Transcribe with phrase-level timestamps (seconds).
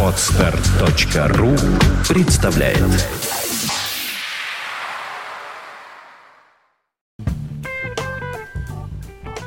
[0.00, 1.50] Podster.ru
[2.08, 2.78] представляет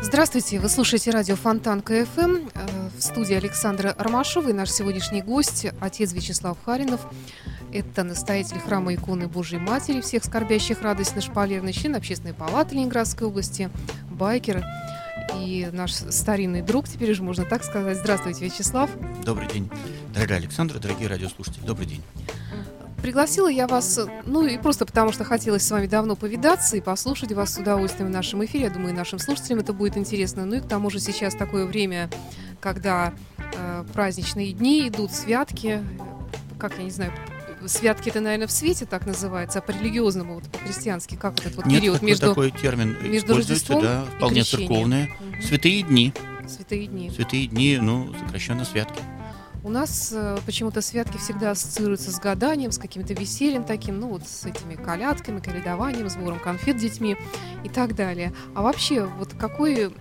[0.02, 2.50] Здравствуйте, вы слушаете радио Фонтанка FM.
[2.54, 7.08] Э, в студии Александра Ромашова и наш сегодняшний гость, отец Вячеслав Харинов.
[7.72, 13.26] Это настоятель храма иконы Божьей Матери, всех скорбящих радость на Шпалерной, член Общественной палаты Ленинградской
[13.26, 13.70] области,
[14.10, 14.66] байкер
[15.42, 17.98] и наш старинный друг, теперь уже можно так сказать.
[17.98, 18.90] Здравствуйте, Вячеслав.
[19.24, 19.70] Добрый день,
[20.14, 21.66] дорогая Александра, дорогие радиослушатели.
[21.66, 22.04] Добрый день.
[23.02, 27.32] Пригласила я вас, ну и просто потому, что хотелось с вами давно повидаться и послушать
[27.32, 28.66] вас с удовольствием в нашем эфире.
[28.66, 30.46] Я думаю, нашим слушателям это будет интересно.
[30.46, 32.10] Ну и к тому же сейчас такое время,
[32.60, 33.14] когда
[33.56, 35.84] э, праздничные дни идут, святки,
[36.60, 37.14] как я не знаю,
[37.66, 41.66] святки это, наверное, в свете так называется, а по религиозному, вот по-христиански, как этот вот
[41.66, 45.14] Нет, период между, такой термин между Рождеством да, вполне церковные.
[45.20, 45.42] Мгм.
[45.42, 46.14] Святые дни.
[46.48, 47.10] Святые дни.
[47.10, 49.02] Святые дни, ну, сокращенно святки.
[49.64, 54.26] У нас э, почему-то святки всегда ассоциируются с гаданием, с каким-то весельем таким, ну вот
[54.26, 57.18] с этими колядками, колядованием, сбором конфет детьми
[57.66, 58.34] и так далее.
[58.56, 59.92] А вообще, вот какой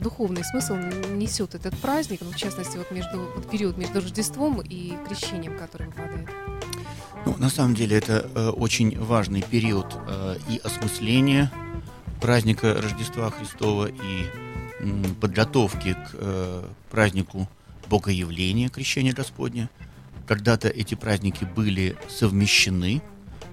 [0.00, 0.74] духовный смысл
[1.14, 5.86] несет этот праздник, ну, в частности, вот между вот период между Рождеством и крещением, который
[5.86, 6.28] выпадает?
[7.26, 11.50] Ну, на самом деле, это э, очень важный период э, и осмысления
[12.20, 14.26] праздника Рождества Христова, и
[14.80, 17.48] м, подготовки к э, празднику
[17.88, 19.70] Богоявления, Крещения Господня.
[20.26, 23.02] Когда-то эти праздники были совмещены,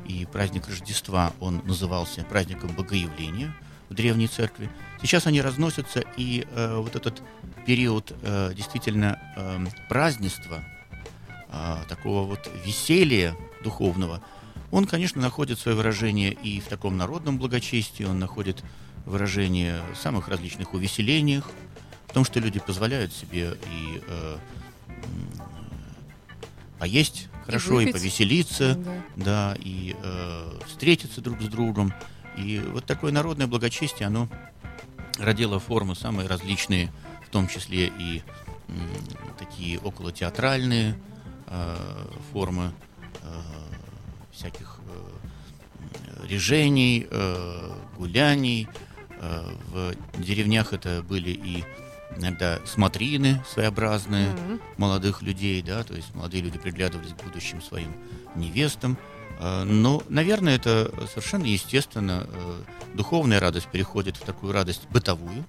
[0.05, 3.55] и праздник Рождества, он назывался праздником Богоявления
[3.89, 4.69] в Древней Церкви.
[5.01, 7.21] Сейчас они разносятся, и э, вот этот
[7.65, 10.63] период э, действительно э, празднества,
[11.51, 14.21] э, такого вот веселья духовного,
[14.71, 18.63] он, конечно, находит свое выражение и в таком народном благочестии, он находит
[19.05, 21.49] выражение в самых различных увеселениях,
[22.07, 24.37] в том, что люди позволяют себе и э,
[26.79, 27.93] поесть хорошо, и, выпить.
[27.93, 28.91] повеселиться, Да.
[29.15, 31.93] да, и э, встретиться друг с другом.
[32.37, 34.29] И вот такое народное благочестие, оно
[35.19, 36.91] родило формы самые различные,
[37.25, 38.23] в том числе и
[38.69, 38.77] м,
[39.37, 40.95] такие околотеатральные
[42.31, 42.71] формы
[43.23, 43.41] э,
[44.31, 48.67] всяких э, режений, э, гуляний.
[49.19, 51.63] Э, в деревнях это были и
[52.17, 54.59] иногда смотрины своеобразные Мгм.
[54.77, 57.93] молодых людей, да, то есть молодые люди приглядывались к будущим своим
[58.35, 58.97] невестам.
[59.39, 62.27] Э, Но, наверное, это совершенно естественно.
[62.29, 62.61] Э,
[62.93, 65.45] Духовная радость переходит в такую радость бытовую.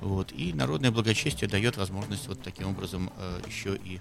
[0.00, 4.00] Вот, и народное благочестие дает возможность вот таким образом э, еще и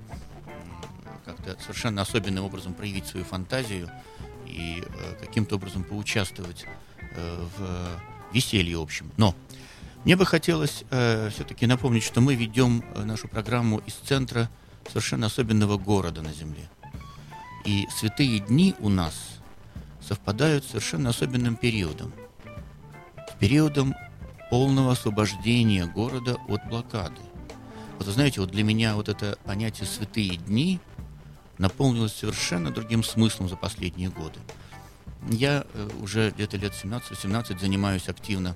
[1.34, 3.90] как-то совершенно особенным образом проявить свою фантазию
[4.46, 6.66] и э, каким-то образом поучаствовать
[7.00, 9.12] э, в веселье общем.
[9.18, 9.36] Но
[10.06, 14.50] мне бы хотелось все-таки напомнить, что мы ведем э, нашу программу из центра
[14.88, 16.70] совершенно особенного города на Земле.
[17.66, 19.14] И святые дни у нас
[20.02, 22.14] совпадают с совершенно особенным периодом.
[23.30, 23.94] С периодом
[24.50, 27.22] полного освобождения города от блокады.
[27.98, 30.80] Вот вы знаете, вот для меня вот это понятие «святые дни»
[31.59, 34.40] наполнилось совершенно другим смыслом за последние годы.
[35.30, 38.56] Я э, уже где-то лет 17-18 занимаюсь активно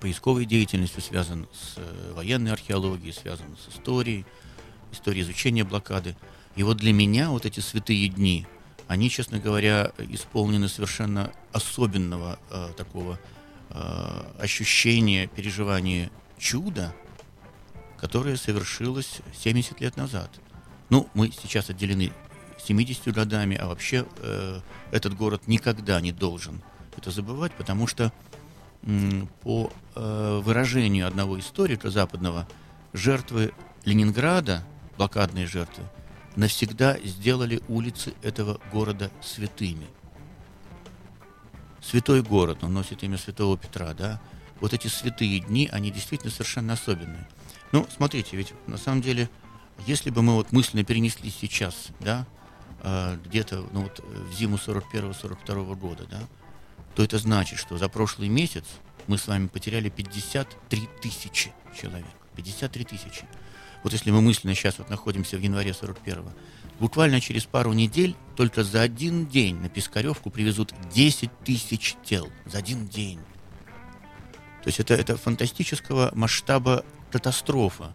[0.00, 4.24] поисковой деятельностью, связан с э, военной археологией, связан с историей,
[4.90, 6.16] историей изучения блокады.
[6.56, 8.46] И вот для меня вот эти святые дни,
[8.88, 13.20] они, честно говоря, исполнены совершенно особенного э, такого
[13.70, 16.94] э, ощущения, переживания чуда,
[17.98, 20.30] которое совершилось 70 лет назад.
[20.90, 22.12] Ну, мы сейчас отделены
[22.62, 26.62] 70 годами, а вообще э, этот город никогда не должен
[26.96, 28.12] это забывать, потому что
[28.82, 32.46] м, по э, выражению одного историка западного,
[32.92, 33.52] жертвы
[33.84, 34.64] Ленинграда,
[34.96, 35.84] блокадные жертвы,
[36.36, 39.86] навсегда сделали улицы этого города святыми.
[41.82, 44.20] Святой город, он носит имя святого Петра, да?
[44.60, 47.28] Вот эти святые дни, они действительно совершенно особенные.
[47.72, 49.28] Ну, смотрите, ведь на самом деле,
[49.86, 52.26] если бы мы вот мысленно перенесли сейчас, да,
[52.82, 56.20] э, где-то ну, вот, э, в зиму 41-42 года, да,
[56.94, 58.64] то это значит, что за прошлый месяц
[59.06, 62.06] мы с вами потеряли 53 тысячи человек.
[62.36, 63.24] 53 тысячи.
[63.82, 66.32] Вот если мы мысленно сейчас вот находимся в январе 41-го,
[66.80, 72.30] буквально через пару недель только за один день на Пискаревку привезут 10 тысяч тел.
[72.46, 73.20] За один день.
[74.62, 77.94] То есть это, это фантастического масштаба катастрофа,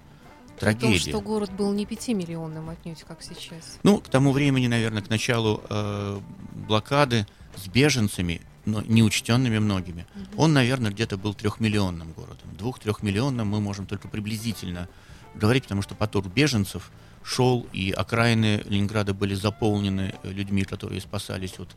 [0.59, 1.11] При том, трагедия.
[1.11, 3.79] что город был не пятимиллионным отнюдь, как сейчас.
[3.83, 6.19] Ну, к тому времени, наверное, к началу э,
[6.67, 7.25] блокады
[7.55, 10.05] с беженцами, но неучтенными многими,
[10.37, 12.49] он, наверное, где-то был трехмиллионным городом.
[12.57, 14.87] Двух-трехмиллионным мы можем только приблизительно
[15.33, 16.91] говорить, потому что поток беженцев
[17.23, 21.69] шел, и окраины Ленинграда были заполнены людьми, которые спасались от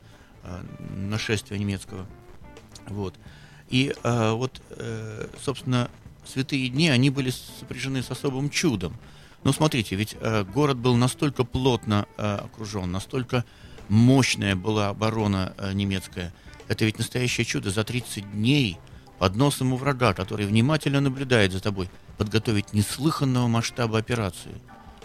[0.44, 0.62] э,
[0.96, 2.06] нашествия немецкого.
[2.88, 3.14] Вот.
[3.68, 5.90] И э, вот, э, собственно,
[6.32, 8.96] святые дни, они были сопряжены с особым чудом.
[9.44, 13.44] Ну, смотрите, ведь э, город был настолько плотно э, окружен, настолько
[13.88, 16.32] мощная была оборона э, немецкая.
[16.68, 17.70] Это ведь настоящее чудо.
[17.70, 18.78] За 30 дней
[19.18, 24.52] под носом у врага, который внимательно наблюдает за тобой, подготовить неслыханного масштаба операции.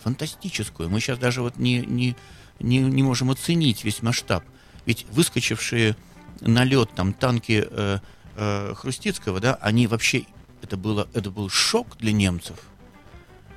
[0.03, 0.89] Фантастическую.
[0.89, 2.15] Мы сейчас даже вот не, не,
[2.59, 4.43] не, не можем оценить весь масштаб.
[4.85, 5.95] Ведь выскочившие
[6.41, 7.99] на лед там танки э,
[8.35, 10.25] э, Хрустицкого, да, они вообще,
[10.61, 12.57] это, было, это был шок для немцев.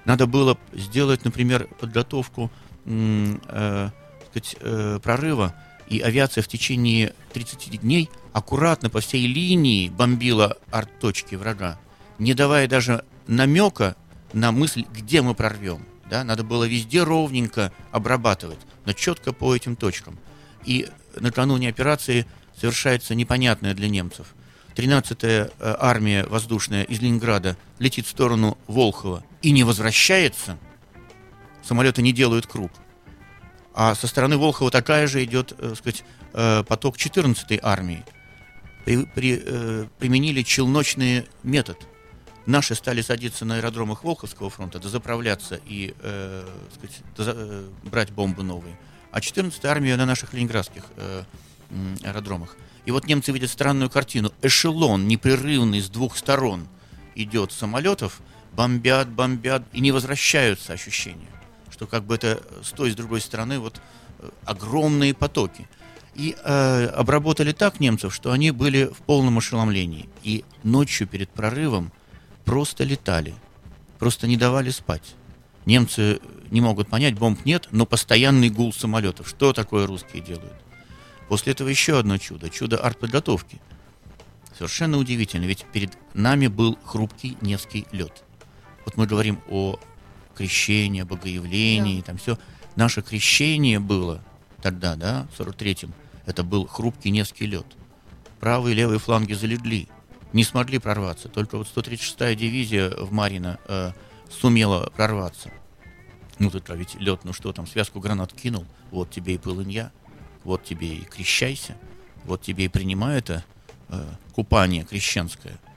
[0.05, 2.51] Надо было сделать, например, подготовку
[2.85, 3.91] э,
[4.31, 5.55] сказать, э, прорыва,
[5.89, 11.79] и авиация в течение 30 дней аккуратно по всей линии бомбила арт-точки врага,
[12.19, 13.97] не давая даже намека
[14.33, 15.85] на мысль, где мы прорвем.
[16.09, 16.23] Да?
[16.25, 20.19] Надо было везде ровненько обрабатывать, но четко по этим точкам.
[20.65, 20.89] И
[21.19, 22.27] накануне операции
[22.57, 24.35] совершается непонятное для немцев.
[24.75, 30.59] 13-я э, армия воздушная из Ленинграда летит в сторону Волхова и не возвращается,
[31.63, 32.71] самолеты не делают круг.
[33.75, 38.05] А со стороны Волхова такая же идет, так э, сказать, э, поток 14-й армии.
[38.85, 41.79] При, при, э, применили челночный метод.
[42.47, 48.79] Наши стали садиться на аэродромах Волховского фронта, дозаправляться и э, сказать, доза, брать бомбы новые.
[49.13, 51.25] А 14-я армия на наших ленинградских э,
[52.03, 52.57] аэродромах.
[52.87, 54.33] И вот немцы видят странную картину.
[54.43, 56.67] Эшелон непрерывный с двух сторон
[57.15, 58.21] идет самолетов,
[58.53, 61.29] бомбят, бомбят, и не возвращаются ощущения
[61.81, 63.81] что как бы это с той, с другой стороны вот
[64.19, 65.67] э, огромные потоки.
[66.15, 70.07] И э, обработали так немцев, что они были в полном ошеломлении.
[70.23, 71.91] И ночью перед прорывом
[72.45, 73.35] просто летали,
[73.99, 75.15] просто не давали спать.
[75.65, 79.27] Немцы не могут понять, бомб нет, но постоянный гул самолетов.
[79.27, 80.53] Что такое русские делают?
[81.31, 83.61] После этого еще одно чудо, чудо артподготовки.
[84.53, 88.25] Совершенно удивительно, ведь перед нами был хрупкий Невский лед.
[88.85, 89.79] Вот мы говорим о
[90.35, 92.07] крещение, богоявление, да.
[92.07, 92.37] там все.
[92.75, 94.25] Наше крещение было
[94.61, 95.95] тогда, да, в 43-м,
[96.27, 97.67] это был хрупкий Невский лед.
[98.41, 99.87] Правые и левые фланги залегли,
[100.33, 101.29] не смогли прорваться.
[101.29, 103.93] Только вот 136-я дивизия в Марина э,
[104.29, 105.53] сумела прорваться.
[106.41, 109.93] Ну, тут ведь лед, ну что там, связку гранат кинул, вот тебе и полынья,
[110.45, 111.77] вот тебе и крещайся,
[112.25, 113.45] вот тебе и принимай это
[113.89, 114.05] э,
[114.35, 115.59] купание крещенское–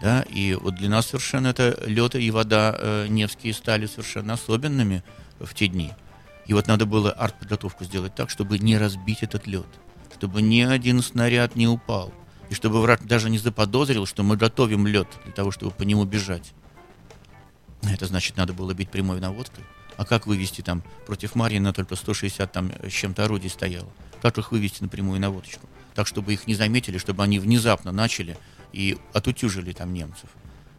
[0.00, 5.02] да, и вот для нас совершенно это лед и вода э, Невские стали совершенно особенными
[5.40, 5.92] в те дни.
[6.46, 9.66] И вот надо было артподготовку сделать так, чтобы не разбить этот лед,
[10.14, 12.12] чтобы ни один снаряд не упал,
[12.48, 16.04] и чтобы враг даже не заподозрил, что мы готовим лед для того, чтобы по нему
[16.04, 16.54] бежать.
[17.82, 19.64] Это значит, надо было бить прямой наводкой.
[19.98, 23.90] А как вывести там против Марьина только 160 там с чем-то орудий стояло?
[24.22, 25.68] Как их вывести на прямую наводочку?
[25.94, 28.38] Так, чтобы их не заметили, чтобы они внезапно начали
[28.72, 30.30] и отутюжили там немцев.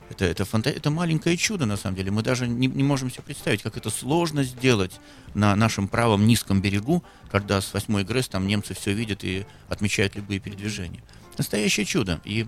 [0.10, 0.70] Это, это, фанта...
[0.70, 2.12] это маленькое чудо, на самом деле.
[2.12, 5.00] Мы даже не, не можем себе представить, как это сложно сделать
[5.34, 10.16] на нашем правом низком берегу, когда с 8 ГРЭС там немцы все видят и отмечают
[10.16, 11.04] любые передвижения.
[11.38, 12.22] Настоящее чудо.
[12.24, 12.48] И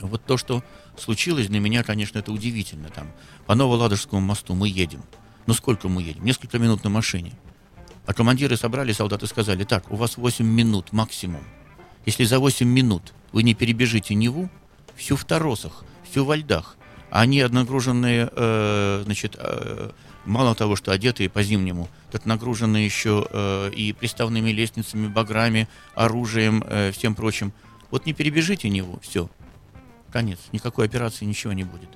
[0.00, 0.62] вот то, что
[0.96, 2.88] случилось, для меня, конечно, это удивительно.
[2.88, 3.10] Там,
[3.46, 5.02] по Новоладожскому мосту мы едем.
[5.46, 6.24] Ну сколько мы едем?
[6.24, 7.32] Несколько минут на машине.
[8.06, 11.42] А командиры собрали солдаты и сказали, так, у вас 8 минут максимум.
[12.04, 14.50] Если за 8 минут вы не перебежите Неву,
[14.96, 16.76] всю в торосах, всю во льдах,
[17.10, 19.90] а они одногруженные, э, значит, э,
[20.24, 26.90] мало того, что одетые по-зимнему, так нагружены еще э, и приставными лестницами, баграми, оружием, э,
[26.92, 27.52] всем прочим.
[27.90, 29.28] Вот не перебежите Неву, все,
[30.10, 31.90] конец, никакой операции, ничего не будет.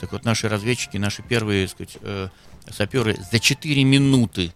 [0.00, 2.28] Так вот, наши разведчики, наши первые, так сказать, э,
[2.70, 4.52] саперы за 4 минуты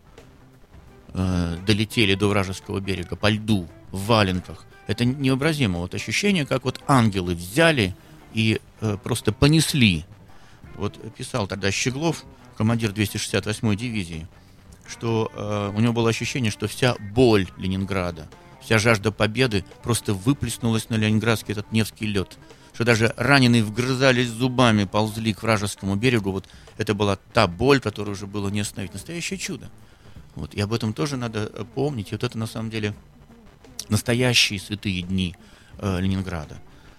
[1.12, 5.78] э, долетели до вражеского берега по льду, в валенках, это невообразимо.
[5.78, 7.94] Вот ощущение, как вот ангелы взяли
[8.34, 10.04] и э, просто понесли.
[10.76, 12.24] Вот писал тогда Щеглов,
[12.56, 14.26] командир 268-й дивизии,
[14.86, 18.28] что э, у него было ощущение, что вся боль Ленинграда,
[18.60, 22.38] вся жажда победы просто выплеснулась на ленинградский этот Невский лед.
[22.72, 26.32] Что даже раненые вгрызались зубами, ползли к вражескому берегу.
[26.32, 26.48] Вот
[26.78, 28.94] это была та боль, которую уже было не остановить.
[28.94, 29.70] Настоящее чудо.
[30.34, 32.12] Вот, и об этом тоже надо э, помнить.
[32.12, 32.94] И вот это на самом деле
[33.88, 35.36] настоящие святые дни
[35.78, 36.58] э, Ленинграда.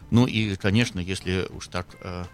[0.10, 2.26] Ну и, конечно, если уж так э,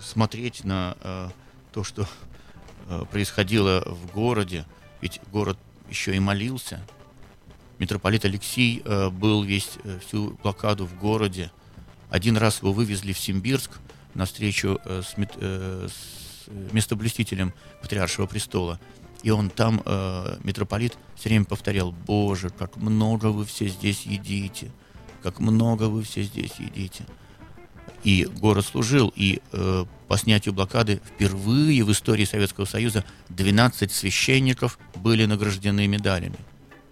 [0.00, 1.28] смотреть на э,
[1.72, 2.08] то, что
[2.88, 4.64] э, происходило в городе,
[5.00, 5.58] ведь город
[5.90, 6.80] еще и молился.
[7.78, 11.50] Митрополит Алексей э, был весь э, всю блокаду в городе.
[12.10, 13.72] Один раз его вывезли в Симбирск
[14.14, 18.80] на встречу э, с, э, с местоблюстителем Патриаршего престола.
[19.22, 24.70] И он там, э, митрополит, все время повторял, «Боже, как много вы все здесь едите,
[25.22, 27.04] как много вы все здесь едите».
[28.04, 34.78] И город служил, и э, по снятию блокады впервые в истории Советского Союза 12 священников
[34.94, 36.38] были награждены медалями.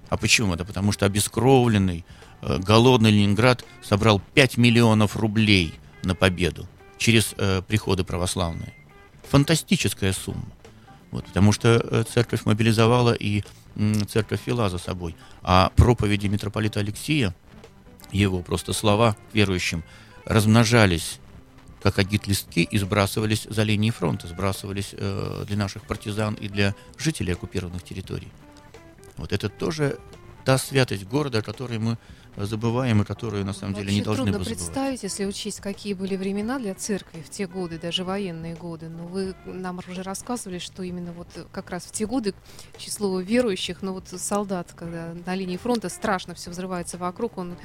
[0.08, 0.54] А почему?
[0.54, 6.66] Это потому что обескровленный, э, голодный Ленинград собрал 5 миллионов рублей на победу
[6.99, 8.75] через э, приходы православные.
[9.28, 10.47] Фантастическая сумма.
[11.11, 13.43] Вот, потому что э, церковь мобилизовала и
[13.76, 15.14] э, церковь вела за собой.
[15.43, 17.35] А проповеди митрополита Алексея,
[18.12, 19.83] его просто слова верующим,
[20.25, 21.19] размножались
[21.83, 27.33] как агит-листки и сбрасывались за линии фронта, сбрасывались э, для наших партизан и для жителей
[27.35, 28.28] оккупированных территорий.
[29.16, 29.99] Вот это тоже
[30.47, 31.99] та святость города, о которой мы
[32.37, 34.67] забываем и которую на самом Вообще деле не должны трудно были забывать.
[34.67, 38.88] представить, если учесть, какие были времена для церкви в те годы, даже военные годы.
[38.88, 42.33] Но вы нам уже рассказывали, что именно вот как раз в те годы
[42.79, 47.57] число верующих, ну вот солдат, когда на линии фронта страшно все взрывается вокруг, он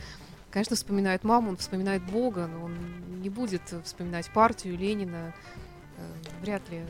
[0.49, 5.33] Конечно, вспоминает маму, он вспоминает Бога, но он не будет вспоминать партию Ленина.
[5.97, 6.01] Э,
[6.41, 6.81] Вряд ли.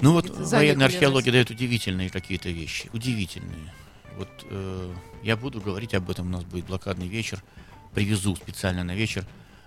[0.00, 3.72] Ну вот военная археология дает удивительные какие-то вещи, удивительные.
[4.16, 7.42] Вот э, я буду говорить об этом, у нас будет блокадный вечер,
[7.94, 9.26] привезу специально на вечер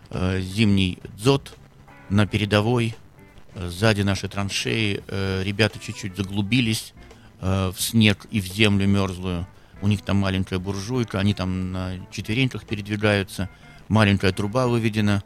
[0.10, 1.56] э, зимний дзот
[2.10, 2.96] на передовой,
[3.56, 6.94] э, сзади наши траншеи, э, ребята чуть-чуть заглубились
[7.42, 9.48] э, в снег и в землю мерзлую,
[9.82, 13.50] у них там маленькая буржуйка, они там на четвереньках передвигаются,
[13.88, 15.24] маленькая труба выведена,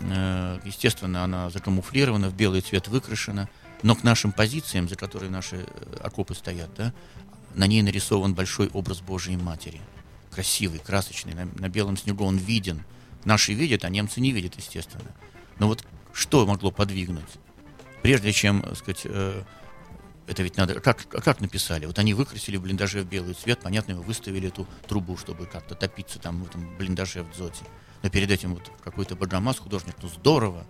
[0.00, 3.48] Э, Естественно, она закамуфлирована, в белый цвет выкрашена,
[3.82, 6.92] но к нашим позициям, за которые наши э, окопы стоят, да,
[7.56, 9.80] на ней нарисован большой образ Божией Матери.
[10.30, 12.84] Красивый, красочный, на, на белом снегу он виден.
[13.24, 15.10] Наши видят, а немцы не видят, естественно.
[15.58, 17.24] Но вот что могло подвигнуть?
[18.02, 19.42] Прежде чем, так сказать, э,
[20.26, 20.80] это ведь надо...
[20.80, 21.86] Как, как написали?
[21.86, 25.74] Вот они выкрасили в блиндаже в белый цвет, понятно, и выставили эту трубу, чтобы как-то
[25.74, 27.64] топиться там в этом блиндаже в дзоте.
[28.02, 30.66] Но перед этим вот какой-то Богомаз, художник, ну здорово,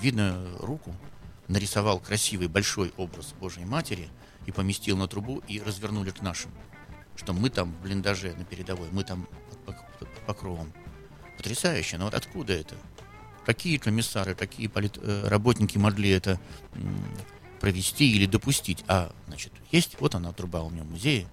[0.00, 0.94] видно руку,
[1.46, 4.08] нарисовал красивый большой образ Божьей Матери
[4.46, 6.50] и поместил на трубу и развернули к нашим.
[7.16, 10.72] Что мы там в блиндаже на передовой, мы там под пок- под покровом.
[11.36, 12.74] Потрясающе, но вот откуда это?
[13.44, 16.40] Какие комиссары, какие полит- э, работники могли это
[17.60, 18.84] провести или допустить?
[18.88, 21.26] А, значит, есть, вот она труба у меня в музее.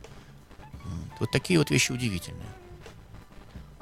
[1.20, 2.48] Вот такие вот вещи удивительные.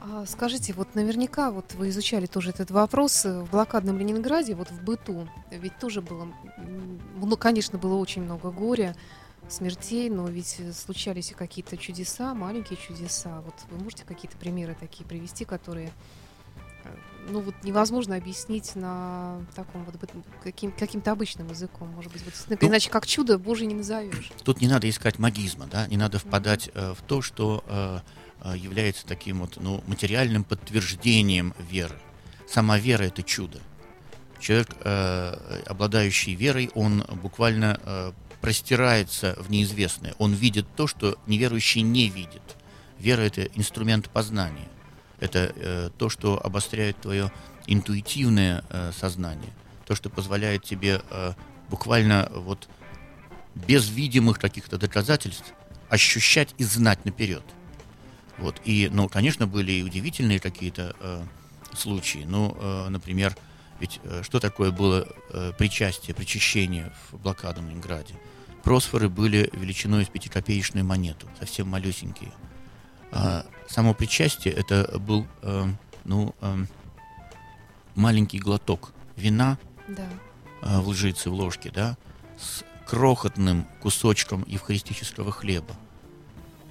[0.09, 4.71] А скажите, вот наверняка вот вы изучали тоже этот вопрос э, в блокадном Ленинграде, вот
[4.71, 6.29] в быту, ведь тоже было,
[7.17, 8.95] ну, конечно, было очень много горя,
[9.49, 13.41] смертей, но ведь э, случались и какие-то чудеса, маленькие чудеса.
[13.41, 15.91] Вот вы можете какие-то примеры такие привести, которые,
[16.85, 16.89] э,
[17.29, 19.95] ну вот невозможно объяснить на таком вот
[20.41, 24.31] каким, каким-то обычным языком, может быть, вот, Ну, иначе как чудо Божье не назовешь.
[24.45, 27.99] Тут не надо искать магизма, да, не надо впадать э, в то, что э,
[28.55, 31.95] является таким вот, ну, материальным подтверждением веры.
[32.47, 33.59] Сама вера это чудо.
[34.39, 40.13] Человек, э, обладающий верой, он буквально э, простирается в неизвестное.
[40.19, 42.41] Он видит то, что неверующий не видит.
[42.99, 44.67] Вера это инструмент познания.
[45.19, 47.31] Это э, то, что обостряет твое
[47.65, 49.51] интуитивное э, сознание,
[49.85, 51.33] то, что позволяет тебе э,
[51.69, 52.69] буквально вот
[53.55, 55.53] без видимых каких-то доказательств
[55.89, 57.43] ощущать и знать наперед.
[58.37, 58.61] Вот.
[58.65, 61.23] И, ну, конечно, были и удивительные какие-то э,
[61.73, 62.23] случаи.
[62.27, 63.35] Ну, э, например,
[63.79, 68.13] ведь э, что такое было э, причастие, причащение в блокадном Ленинграде?
[68.63, 72.31] Просфоры были величиной с пятикопеечную монету, совсем малюсенькие.
[73.11, 75.65] А само причастие это был, э,
[76.03, 76.65] ну, э,
[77.95, 80.07] маленький глоток вина Да.
[80.61, 81.97] э, в лжице, в ложке, да,
[82.39, 85.75] с крохотным кусочком евхаристического хлеба,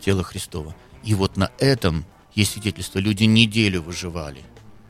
[0.00, 0.74] тела Христова.
[1.06, 2.98] И вот на этом есть свидетельство.
[2.98, 4.42] Люди неделю выживали.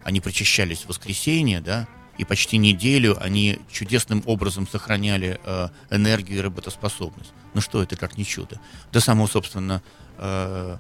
[0.02, 6.40] Они причащались в воскресенье, да, и почти неделю они чудесным образом сохраняли э, энергию и
[6.40, 7.32] работоспособность.
[7.52, 8.58] Ну что это как не чудо?
[8.92, 9.82] Да само, собственно,
[10.16, 10.78] э,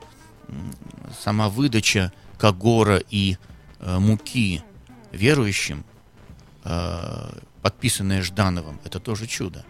[1.22, 3.36] сама выдача Кагора и
[3.80, 4.62] э, муки
[5.12, 5.84] верующим,
[6.64, 9.66] э, подписанная Ждановым, это тоже чудо.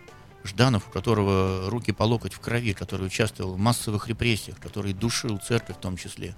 [0.46, 5.38] Жданов, у которого руки по локоть в крови, который участвовал в массовых репрессиях, который душил
[5.38, 6.34] церковь в том числе,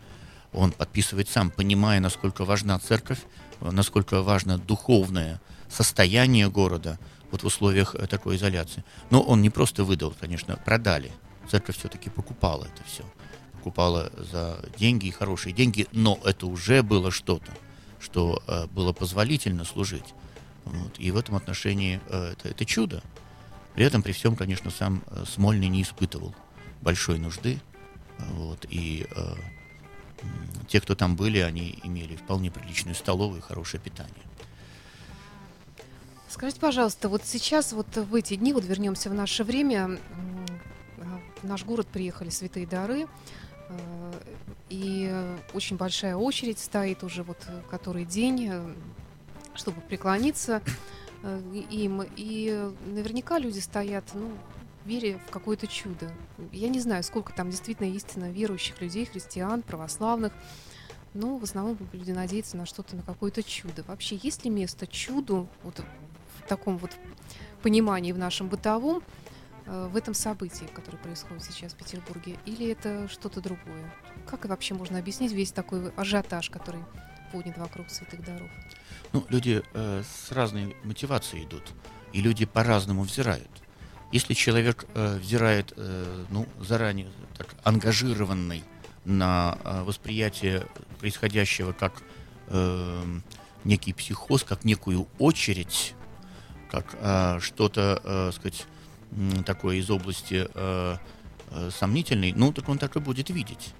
[0.52, 3.20] он подписывает сам, понимая, насколько важна церковь,
[3.60, 6.98] насколько важно духовное состояние города
[7.30, 8.84] вот в условиях э, такой изоляции.
[9.10, 11.12] Но он не просто выдал, конечно, продали.
[11.50, 13.04] Церковь все-таки покупала это все.
[13.52, 17.52] Покупала за деньги и хорошие деньги, но это уже было что-то,
[18.00, 20.14] что э, было позволительно служить.
[20.64, 20.98] Вот.
[20.98, 23.02] И в этом отношении э, это, это чудо.
[23.78, 26.34] При этом, при всем, конечно, сам э, Смольный не испытывал
[26.82, 27.60] большой нужды.
[28.18, 29.34] Вот, и э,
[30.66, 34.12] те, кто там были, они имели вполне приличную столовую и хорошее питание.
[36.28, 40.00] Скажите, пожалуйста, вот сейчас, вот в эти дни, вот вернемся в наше время,
[41.40, 43.06] в наш город приехали святые дары,
[43.68, 44.12] э,
[44.70, 47.38] и очень большая очередь стоит уже вот
[47.70, 48.74] который день, э,
[49.54, 50.70] чтобы преклониться э,
[51.22, 52.02] им.
[52.16, 54.30] И наверняка люди стоят, ну,
[54.88, 56.10] вере в какое-то чудо.
[56.50, 60.32] Я не знаю, сколько там действительно истинно верующих людей, христиан, православных.
[61.14, 63.82] Но в основном люди надеются на что-то, на какое-то чудо.
[63.84, 65.80] Вообще, есть ли место чуду вот
[66.38, 66.90] в таком вот
[67.62, 69.02] понимании в нашем бытовом,
[69.66, 73.92] э, в этом событии, которое происходит сейчас в Петербурге, или это что-то другое?
[74.26, 76.80] Как вообще можно объяснить весь такой ажиотаж, который
[77.32, 78.50] поднят вокруг святых даров?
[79.12, 81.62] Ну, люди э, с разной мотивацией идут,
[82.12, 83.48] и люди по-разному взирают.
[84.12, 88.64] Если человек э, взирает, э, ну, заранее так ангажированный
[89.04, 90.66] на э, восприятие
[90.98, 92.02] происходящего как
[92.48, 93.04] э,
[93.64, 95.94] некий психоз, как некую очередь,
[96.70, 98.66] как э, что-то, э, сказать,
[99.46, 100.96] такое из области э,
[101.50, 103.74] э, сомнительной, ну, так он так и будет видеть.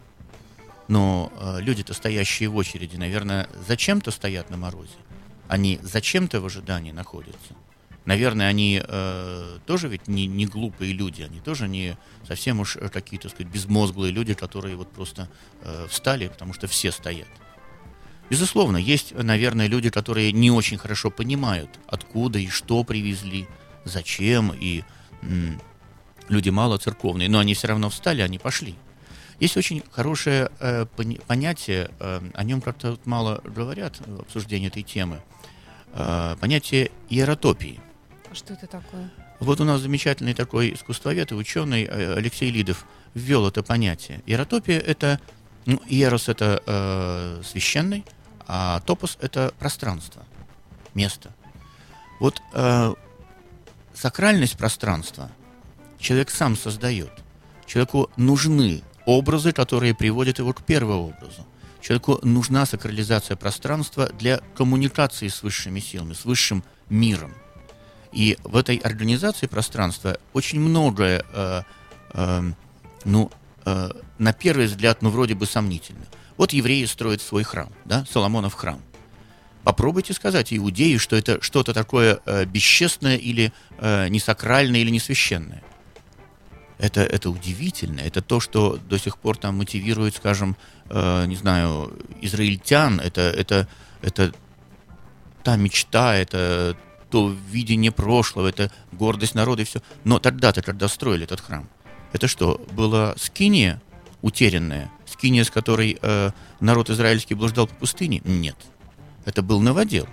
[0.89, 4.97] Но э, люди-то, стоящие в очереди, наверное, зачем-то стоят на морозе.
[5.49, 7.55] Они зачем-то в ожидании находятся.
[8.05, 13.28] Наверное, они э, тоже ведь не, не глупые люди, они тоже не совсем уж какие-то,
[13.28, 15.28] сказать, безмозглые люди, которые вот просто
[15.62, 17.28] э, встали, потому что все стоят.
[18.31, 23.47] Безусловно, есть, наверное, люди, которые не очень хорошо понимают, откуда и что привезли,
[23.85, 24.85] зачем, и
[25.23, 25.61] м,
[26.28, 28.75] люди мало церковные, но они все равно встали, они пошли.
[29.40, 30.87] Есть очень хорошее э,
[31.26, 35.23] понятие, э, о нем как-то мало говорят в обсуждении этой темы,
[35.92, 37.80] э, понятие иеротопии.
[38.30, 39.11] А что это такое?
[39.40, 44.21] Вот у нас замечательный такой искусствовед и ученый э, Алексей Лидов ввел это понятие.
[44.26, 45.20] Иеротопия— это,
[45.66, 48.05] ну, иерос— это э, священный,
[48.46, 50.24] а топос— это пространство,
[50.94, 51.33] место.
[52.20, 52.94] Вот э,
[53.94, 55.31] сакральность пространства
[55.98, 57.12] человек сам создает.
[57.66, 61.46] Человеку нужны образы, которые приводят его к первому образу.
[61.81, 67.35] Человеку нужна сакрализация пространства для коммуникации с высшими силами, с высшим миром.
[68.12, 71.62] И в этой организации пространства очень многое, э,
[72.14, 72.53] э,
[73.05, 73.31] ну,
[73.64, 76.05] э, на первый взгляд, ну, вроде бы сомнительно.
[76.37, 78.81] Вот евреи строят свой храм, да, Соломонов храм.
[79.64, 85.62] Попробуйте сказать иудею, что это что-то такое э, бесчестное или э, несакральное или несвященное.
[86.79, 88.01] Это, это удивительно.
[88.01, 90.57] Это то, что до сих пор там мотивирует, скажем,
[90.88, 93.01] э, не знаю, израильтян.
[93.01, 93.68] Это, это,
[94.03, 94.33] это
[95.42, 96.77] та мечта, это
[97.11, 99.81] то видение прошлого, это гордость народа и все.
[100.05, 101.68] Но тогда-то, когда строили этот храм,
[102.12, 103.81] это что, была скиния
[104.22, 108.20] утерянная, скиния, с которой э, народ израильский блуждал по пустыне?
[108.24, 108.57] Нет.
[109.24, 110.09] Это был новодел.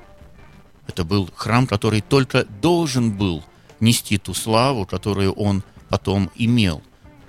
[0.87, 3.43] Это был храм, который только должен был
[3.79, 6.81] нести ту славу, которую он потом имел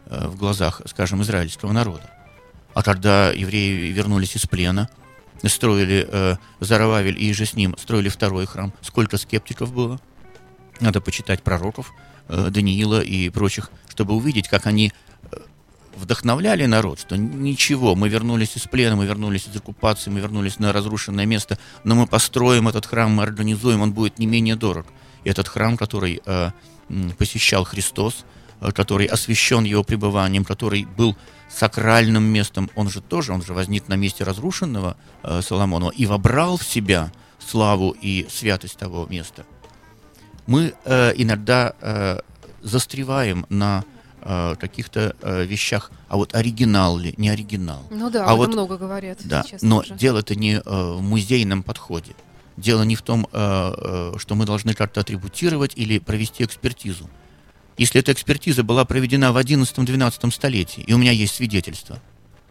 [0.06, 2.11] э, в глазах, скажем, израильского народа.
[2.76, 4.90] А когда евреи вернулись из плена,
[5.42, 9.98] строили э, Зарававель и же с ним строили второй храм, сколько скептиков было?
[10.80, 11.94] Надо почитать пророков,
[12.28, 14.92] э, Даниила и прочих, чтобы увидеть, как они
[15.96, 20.70] вдохновляли народ, что ничего, мы вернулись из плена, мы вернулись из оккупации, мы вернулись на
[20.74, 24.84] разрушенное место, но мы построим этот храм, мы организуем, он будет не менее дорог.
[25.24, 26.50] И этот храм, который э,
[27.16, 31.16] посещал Христос, э, который освящен его пребыванием, который был
[31.49, 36.57] сакральным местом, он же тоже, он же возник на месте разрушенного э, Соломонова и вобрал
[36.57, 39.45] в себя славу и святость того места.
[40.47, 42.21] Мы э, иногда э,
[42.62, 43.85] застреваем на
[44.21, 47.83] э, каких-то э, вещах, а вот оригинал ли, не оригинал.
[47.90, 49.19] Ну да, а вот много говорят.
[49.25, 49.95] Да, но тоже.
[49.95, 52.14] дело-то не э, в музейном подходе.
[52.57, 57.09] Дело не в том, э, э, что мы должны как-то атрибутировать или провести экспертизу.
[57.78, 62.00] Если эта экспертиза была проведена в 11-12 столетии, и у меня есть свидетельство,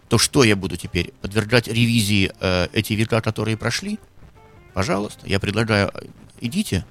[0.07, 3.99] то что я буду теперь подвергать ревизии э, эти века, которые прошли?
[4.73, 6.07] Пожалуйста, я предлагаю, э,
[6.41, 6.85] идите.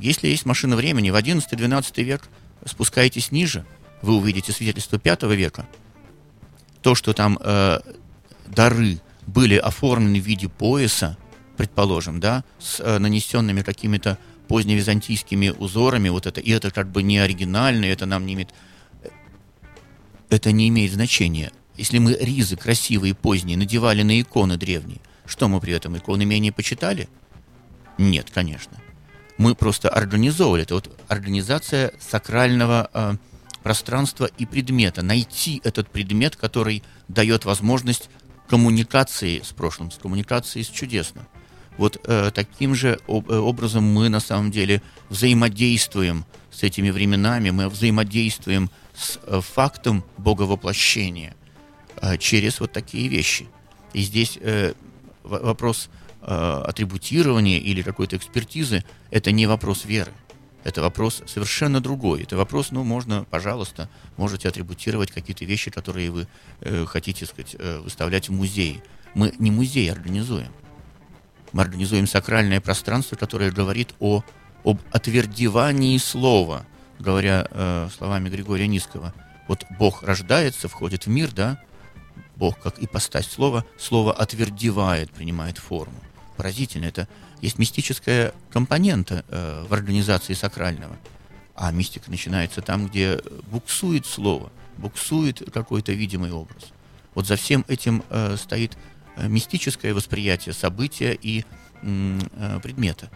[0.00, 2.28] Если есть машина времени, в 11-12 век
[2.64, 3.66] спускайтесь ниже–
[4.02, 5.66] вы увидите свидетельство V века,
[6.82, 7.78] то, что там э,
[8.48, 11.16] дары были оформлены в виде пояса,
[11.56, 17.18] предположим, да, с э, нанесенными какими-то поздневизантийскими узорами, вот это, и это как бы не
[17.18, 18.50] оригинально, это нам не имеет...
[20.28, 21.52] Это не имеет значения.
[21.76, 26.52] Если мы ризы красивые поздние надевали на иконы древние, что мы при этом иконы менее
[26.52, 27.08] почитали?
[27.98, 28.78] Нет, конечно
[29.38, 30.62] Мы просто организовывали.
[30.62, 33.16] Это вот организация сакрального э,
[33.62, 35.02] пространства и предмета.
[35.02, 38.08] Найти этот предмет, который дает возможность
[38.48, 41.26] коммуникации с прошлым, с коммуникацией с чудесным.
[41.78, 47.50] Вот э, таким же об, э, образом мы на самом деле взаимодействуем с этими временами,
[47.50, 51.34] мы взаимодействуем с э, фактом боговоплощения
[52.00, 53.46] э, через вот такие вещи.
[53.94, 54.74] И здесь э,
[55.22, 55.88] вопрос
[56.20, 60.12] э, атрибутирования или какой-то экспертизы– это не вопрос веры.
[60.64, 62.22] Это вопрос совершенно другой.
[62.22, 66.28] Это вопрос, ну, можно, пожалуйста, можете атрибутировать какие-то вещи, которые вы
[66.60, 68.82] э, хотите, сказать, э, выставлять в музее.
[69.14, 70.52] Мы не музей организуем.
[71.52, 74.24] Мы организуем сакральное пространство, которое говорит о,
[74.64, 76.66] об отвердевании слова,
[76.98, 79.12] говоря э, словами Григория Низкого.
[79.48, 81.60] Вот Бог рождается, входит в мир, да?
[82.36, 85.94] Бог, как и постать слова, слово отвердевает, принимает форму.
[86.36, 86.86] Поразительно.
[86.86, 87.06] Это
[87.40, 90.96] есть мистическая компонента э, в организации сакрального.
[91.54, 96.72] А мистика начинается там, где буксует слово, буксует какой-то видимый образ.
[97.14, 98.76] Вот за всем этим э, стоит
[99.16, 101.44] мистическое восприятие события и
[101.82, 103.10] э, предмета.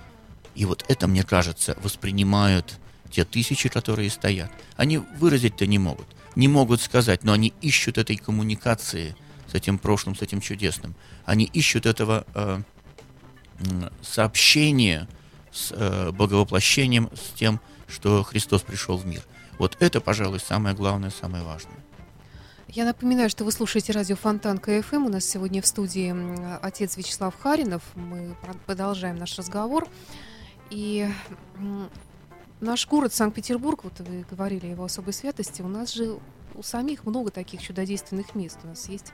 [0.54, 2.78] И вот это, мне кажется, воспринимают
[3.10, 4.50] те тысячи, которые стоят.
[4.76, 6.06] Они выразить-то не могут.
[6.34, 9.16] Не могут сказать, но они ищут этой коммуникации
[9.50, 10.94] с этим прошлым, с этим чудесным.
[11.24, 12.60] Они ищут этого э,
[14.02, 15.08] сообщение
[15.52, 19.22] с э, боговоплощением, с тем, что Христос пришел в мир.
[19.58, 21.85] Вот это, пожалуй, самое главное, самое важное.
[22.68, 25.06] Я напоминаю, что вы слушаете радио Фонтан КФМ.
[25.06, 26.12] У нас сегодня в студии
[26.60, 27.82] отец Вячеслав Харинов.
[27.94, 28.34] Мы
[28.66, 29.88] продолжаем наш разговор.
[30.70, 31.08] И
[32.60, 36.18] наш город Санкт-Петербург, вот вы говорили о его особой святости, у нас же
[36.56, 38.58] у самих много таких чудодейственных мест.
[38.64, 39.12] У нас есть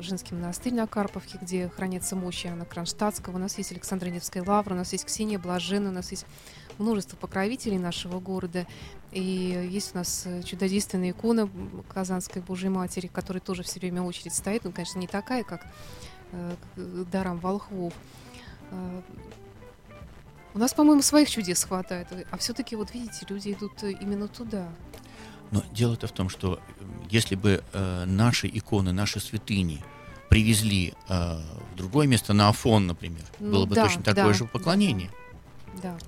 [0.00, 3.36] женский монастырь на Карповке, где хранятся мощи Анна Кронштадтского.
[3.36, 6.24] У нас есть Александра Невская лавра, у нас есть Ксения Блажена, у нас есть
[6.78, 8.66] множество покровителей нашего города.
[9.12, 9.22] И
[9.70, 11.48] есть у нас чудодейственная икона
[11.92, 14.64] Казанской Божьей Матери, которая тоже все время очередь стоит.
[14.64, 15.66] Ну, конечно, не такая, как
[16.32, 16.54] э,
[17.12, 17.92] дарам волхвов.
[18.70, 19.02] Э,
[20.54, 22.08] у нас, по-моему, своих чудес хватает.
[22.30, 24.68] А все-таки, вот видите, люди идут именно туда.
[25.50, 26.60] Но дело-то в том, что
[27.10, 29.84] если бы э, наши иконы, наши святыни
[30.28, 31.40] привезли э,
[31.72, 35.08] в другое место, на Афон, например, ну, было бы да, точно такое да, же поклонение.
[35.08, 35.23] Да.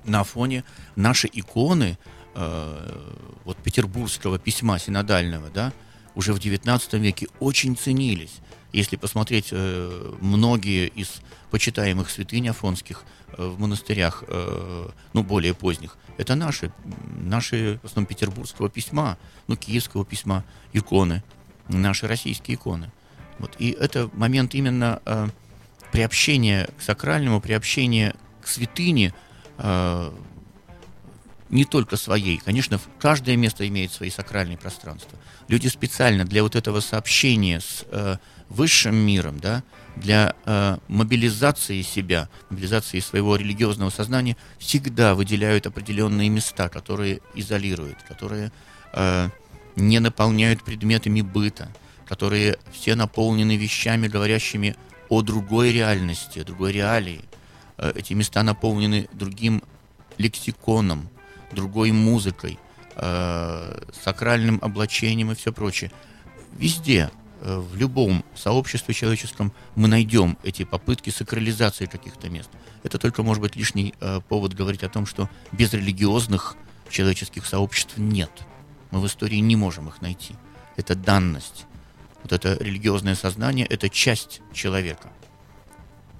[0.05, 0.63] На Афоне
[0.95, 1.97] наши иконы
[2.35, 5.73] э, вот петербургского письма синодального, да,
[6.15, 8.39] уже в XIX веке очень ценились.
[8.73, 13.03] Если посмотреть э, многие из почитаемых святынь афонских
[13.37, 16.71] э, в монастырях, э, ну, более поздних, это наши,
[17.19, 21.23] наши, в основном, петербургского письма, ну, киевского письма, иконы,
[21.69, 22.91] наши российские иконы.
[23.39, 23.55] Вот.
[23.59, 25.27] И это момент именно э,
[25.91, 29.13] приобщения к сакральному, приобщения к святыне,
[31.49, 32.37] не только своей.
[32.37, 35.17] Конечно, каждое место имеет свои сакральные пространства.
[35.47, 38.17] Люди специально для вот этого сообщения с э,
[38.49, 39.63] высшим миром, да,
[39.95, 48.51] для э, мобилизации себя, мобилизации своего религиозного сознания всегда выделяют определенные места, которые изолируют, которые
[48.93, 49.29] э,
[49.75, 51.69] не наполняют предметами быта,
[52.07, 54.75] которые все наполнены вещами, говорящими
[55.09, 57.21] о другой реальности, о другой реалии.
[57.77, 59.63] Э, эти места наполнены другим
[60.17, 61.09] лексиконом,
[61.51, 62.59] другой музыкой,
[62.95, 65.91] э, сакральным облачением и все прочее.
[66.57, 67.11] Везде
[67.41, 72.49] Э, в любом сообществе человеческом мы найдем эти попытки сакрализации каких-то мест.
[72.83, 73.93] Это только может быть лишний
[74.29, 76.55] повод говорить о том, что без религиозных
[76.89, 78.31] человеческих сообществ нет.
[78.91, 80.35] Мы в истории не можем их найти.
[80.77, 81.65] Это данность.
[82.23, 85.11] Вот это религиозное сознание– это часть человека.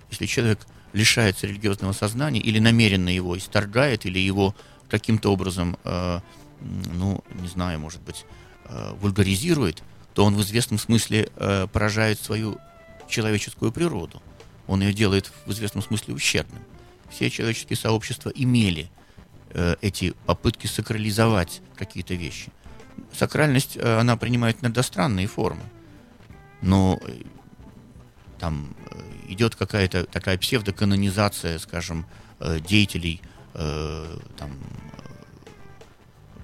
[0.09, 4.55] Если человек лишается религиозного сознания или намеренно его исторгает, или его
[4.89, 6.19] каким-то образом, э,
[6.93, 8.25] ну, не знаю, может быть,
[8.65, 9.83] э, вульгаризирует–
[10.17, 12.57] то он в известном смысле э, поражает свою
[13.07, 14.19] человеческую природу.
[14.65, 16.63] Он ее делает в известном смысле ущербным.
[17.11, 18.89] Все человеческие сообщества имели
[19.51, 22.51] э, эти попытки сакрализовать какие-то вещи.
[23.13, 25.61] Сакральность, э, она принимает иногда странные формы.
[26.63, 27.21] Но э,
[28.39, 32.05] там э, идет какая-то такая псевдоканонизация, скажем,
[32.39, 33.21] э, деятелей
[33.53, 34.51] э, там,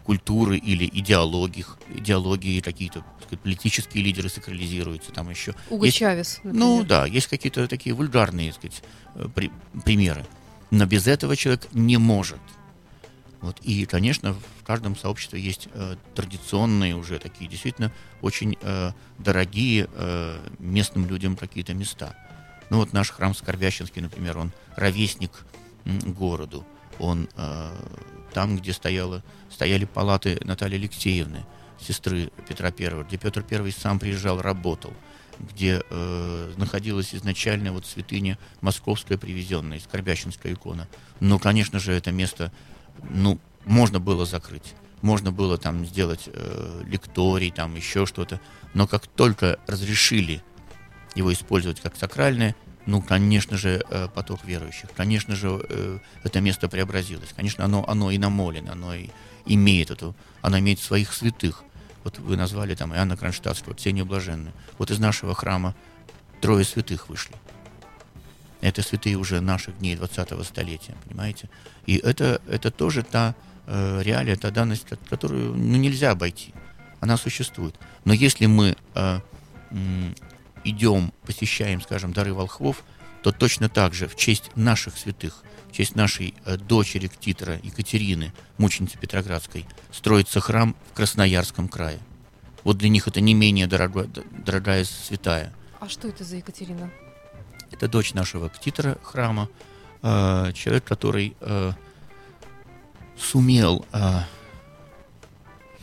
[0.04, 1.65] культуры или идеологии,
[1.96, 5.56] идеологии какие-то сказать, политические лидеры сакрализируются, там еще.
[5.69, 6.60] Уго есть, Чавес, например.
[6.60, 8.84] Ну да, есть какие-то такие вульгарные, так сказать,
[9.15, 9.52] э, при,
[9.84, 10.26] примеры.
[10.72, 12.39] Но без этого человек не может.
[13.41, 13.60] Вот.
[13.62, 17.91] И, конечно, в каждом сообществе есть э, традиционные уже такие действительно
[18.22, 22.15] очень э, дорогие э, местным людям какие-то места.
[22.74, 25.30] Ну вот наш храм Скорбящинский, например, он ровесник
[25.86, 26.66] городу.
[26.98, 27.72] он э,
[28.34, 31.46] там, где стояла, стояли палаты Натальи Алексеевны,
[31.80, 34.92] сестры Петра I, где Петр I сам приезжал, работал,
[35.38, 40.88] где э, находилась изначально вот святыня московская привезенная, Скорбящинская икона.
[41.20, 42.52] Но, конечно же, это место,
[43.08, 44.74] ну, можно было закрыть.
[45.04, 48.42] Можно было там сделать э, лекторий, там еще что-то.
[48.74, 50.42] Но как только разрешили
[51.15, 54.89] его использовать как сакральное, ну, конечно же, э, поток верующих.
[54.95, 57.34] Конечно же, э, это место преобразилось.
[57.36, 59.10] Конечно, оно, оно и намолено, оно и
[59.45, 61.63] имеет эту, оно имеет своих святых.
[62.04, 64.54] Вот вы назвали там Иоанна Кронштадтского, Ксения Блаженную.
[64.78, 65.76] Вот из нашего храма
[66.41, 67.36] трое святых вышли.
[68.60, 71.49] Это святые уже наших дней 20-го столетия, понимаете?
[71.86, 76.54] И это, это тоже та э, реалия, та данность, которую ну, нельзя обойти.
[76.99, 77.76] Она существует.
[78.06, 79.19] Но если мы э,
[80.63, 82.84] идем, посещаем, скажем, дары волхвов,
[83.21, 88.34] то точно так же в честь наших святых, в честь нашей э, дочери Ктитора Екатерины,
[88.58, 91.99] мученицы Петроградской, строится храм в Красноярском крае.
[92.63, 95.54] Вот для них это не менее дорогой, дорогая святая.
[95.80, 96.89] А что это за Екатерина?
[97.71, 99.49] Это дочь нашего Ктитора храма,
[100.02, 101.71] э, человек, который э,
[103.17, 104.19] сумел э,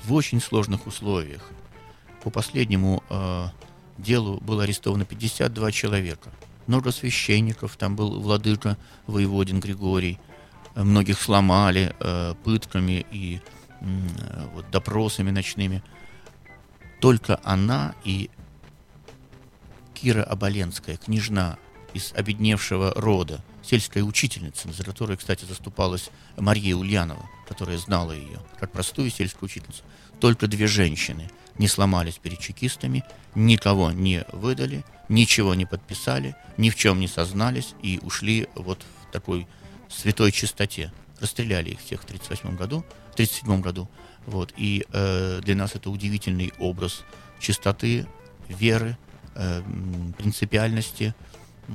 [0.04, 1.50] в очень сложных условиях,
[2.22, 3.46] по последнему э,
[4.00, 6.30] делу было арестовано 52 человека–
[6.70, 10.20] много священников, там был владыка воеводин Григорий,
[10.76, 13.40] э, многих сломали э, пытками и
[13.80, 15.82] э, вот, допросами ночными.
[17.00, 18.30] Только она и
[19.94, 21.58] Кира Оболенская, княжна
[21.92, 28.70] из обедневшего рода, сельская учительница, за которой, кстати, заступалась Мария Ульянова, которая знала ее, как
[28.70, 29.82] простую сельскую учительницу.
[30.20, 31.30] Только две женщины
[31.60, 37.74] не сломались перед чекистами, никого не выдали, ничего не подписали, ни в чем не сознались
[37.82, 39.46] и ушли вот в такой
[39.90, 40.90] святой чистоте.
[41.20, 42.78] Расстреляли их всех в 1938 году,
[43.10, 43.90] в 1937 году.
[44.24, 44.54] Вот.
[44.56, 47.04] И э, для нас это удивительный образ
[47.38, 48.06] чистоты,
[48.48, 48.96] веры,
[49.34, 49.62] э,
[50.16, 51.14] принципиальности,
[51.68, 51.72] э,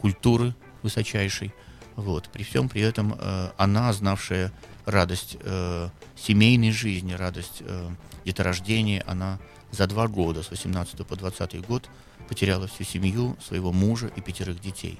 [0.00, 1.52] культуры высочайшей.
[1.96, 2.28] Вот.
[2.32, 4.52] При всем при этом э, она, знавшая
[4.86, 7.90] радость э, семейной жизни, радость э,
[8.24, 9.38] деторождения, она
[9.72, 11.90] за два года, с 18 по 20 год,
[12.28, 14.98] потеряла всю семью, своего мужа и пятерых детей.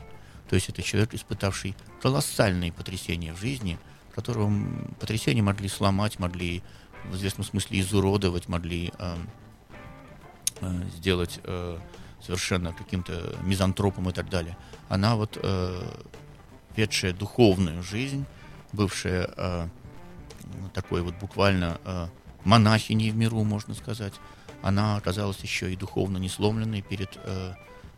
[0.49, 3.79] То есть это человек, испытавший колоссальные потрясения в жизни,
[4.15, 4.53] которого
[5.01, 6.63] потрясения могли сломать, могли
[7.05, 9.17] в известном смысле изуродовать, могли э,
[10.61, 11.79] э, сделать э,
[12.21, 14.57] совершенно каким-то мизантропом и так далее.
[14.89, 15.83] Она вот, э,
[16.77, 18.25] ведшая духовную жизнь,
[18.77, 19.69] бывшая э,
[20.73, 22.07] такой вот буквально э,
[22.45, 24.15] монахиней в миру, можно сказать,
[24.63, 27.55] она оказалась еще и духовно не сломленной перед э,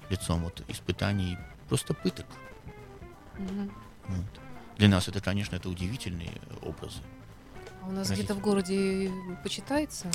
[0.09, 1.37] лицом вот, испытаний,
[1.69, 2.27] просто пыток.
[3.37, 3.71] Mm-hmm.
[4.09, 4.41] Вот.
[4.79, 7.01] Для нас это, конечно, это удивительные образы.
[7.83, 9.11] А у нас где-то в городе
[9.43, 10.11] почитается?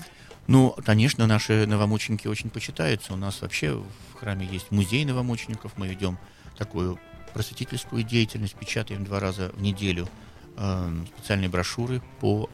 [0.48, 3.14] Ну, конечно, наши новомученики очень почитаются.
[3.14, 5.78] У нас вообще в храме есть музей новомучеников.
[5.78, 6.18] Мы ведем
[6.58, 7.00] такую
[7.34, 10.08] просветительскую деятельность, печатаем два раза в неделю
[10.56, 12.50] специальные брошюры по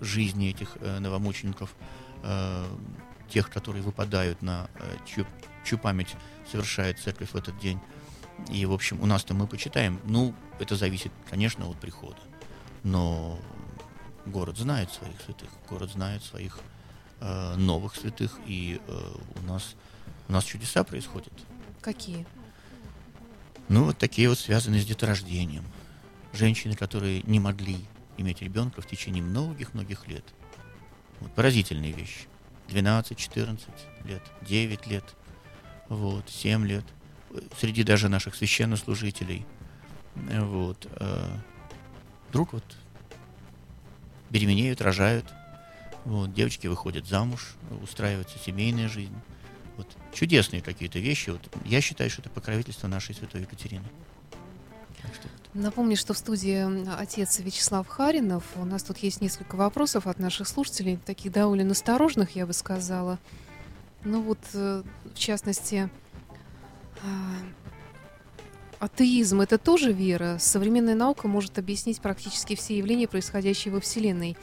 [0.00, 1.74] жизни этих э, новомучеников.
[2.22, 2.64] Э,
[3.32, 5.26] тех, которые выпадают на э, чью,
[5.64, 6.14] чью память
[6.50, 7.80] совершает церковь в этот день.
[8.50, 10.00] И, в общем, у нас-то мы почитаем.
[10.04, 12.18] Ну, это зависит, конечно, от прихода.
[12.82, 13.38] Но
[14.26, 16.58] город знает своих святых, город знает своих
[17.20, 19.74] э, новых святых, и э, у нас
[20.28, 21.32] у нас чудеса происходят.
[21.80, 22.26] Какие?
[23.68, 25.64] Ну, вот такие вот связанные с деторождением.
[26.32, 27.78] Женщины, которые не могли
[28.16, 30.24] иметь ребенка в течение многих-многих лет.
[31.20, 32.26] Вот, поразительные вещи.
[32.68, 33.60] 12-14
[34.04, 35.04] лет, 9 лет,
[35.88, 36.84] вот, 7 лет.
[37.58, 39.46] Среди даже наших священнослужителей.
[40.14, 40.86] Вот.
[41.00, 41.38] Э,
[42.28, 42.64] вдруг вот
[44.30, 45.26] беременеют, рожают.
[46.04, 49.16] Вот, девочки выходят замуж, устраивается семейная жизнь.
[49.76, 51.30] Вот, чудесные какие-то вещи.
[51.30, 53.88] Вот, я считаю, что это покровительство нашей святой Екатерины.
[55.00, 58.42] Так что Напомню, что в студии отец Вячеслав Харинов.
[58.56, 63.18] У нас тут есть несколько вопросов от наших слушателей, таких довольно осторожных, я бы сказала.
[64.02, 65.90] Ну вот, э, в частности,
[67.02, 70.38] а, атеизм— это тоже вера.
[70.40, 74.38] Современная наука может объяснить практически все явления, происходящие во Вселенной.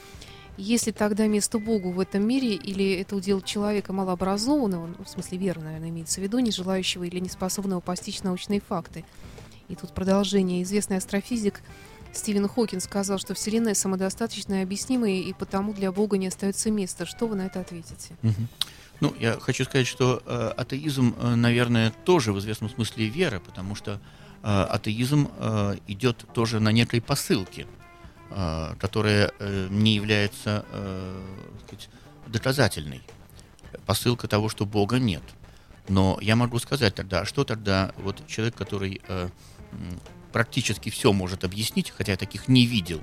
[0.56, 5.38] Если тогда место Богу в этом мире, или это удел человека малообразованного, ну, в смысле
[5.38, 9.04] веры, наверное, имеется в виду, не желающего или неспособного постичь научные факты—
[9.70, 10.62] и тут продолжение.
[10.62, 11.62] Известный астрофизик
[12.12, 17.06] Стивен Хокин сказал, что Вселенная самодостаточная объяснимая, и потому для Бога не остается места.
[17.06, 18.16] Что вы на это ответите?
[19.00, 23.74] Ну, я хочу сказать, что э, атеизм, э, наверное, тоже в известном смысле вера, потому
[23.74, 23.96] что э,
[24.42, 27.66] атеизм э, идет тоже на некой посылке.
[28.30, 31.22] э, которая э, не является э,
[31.66, 31.88] сказать,
[32.26, 33.02] доказательной.
[33.86, 35.22] Посылка того, что Бога нет.
[35.88, 39.28] Но я могу сказать тогда, а что тогда вот человек, который э,
[40.32, 43.02] практически все может объяснить, хотя я таких не видел,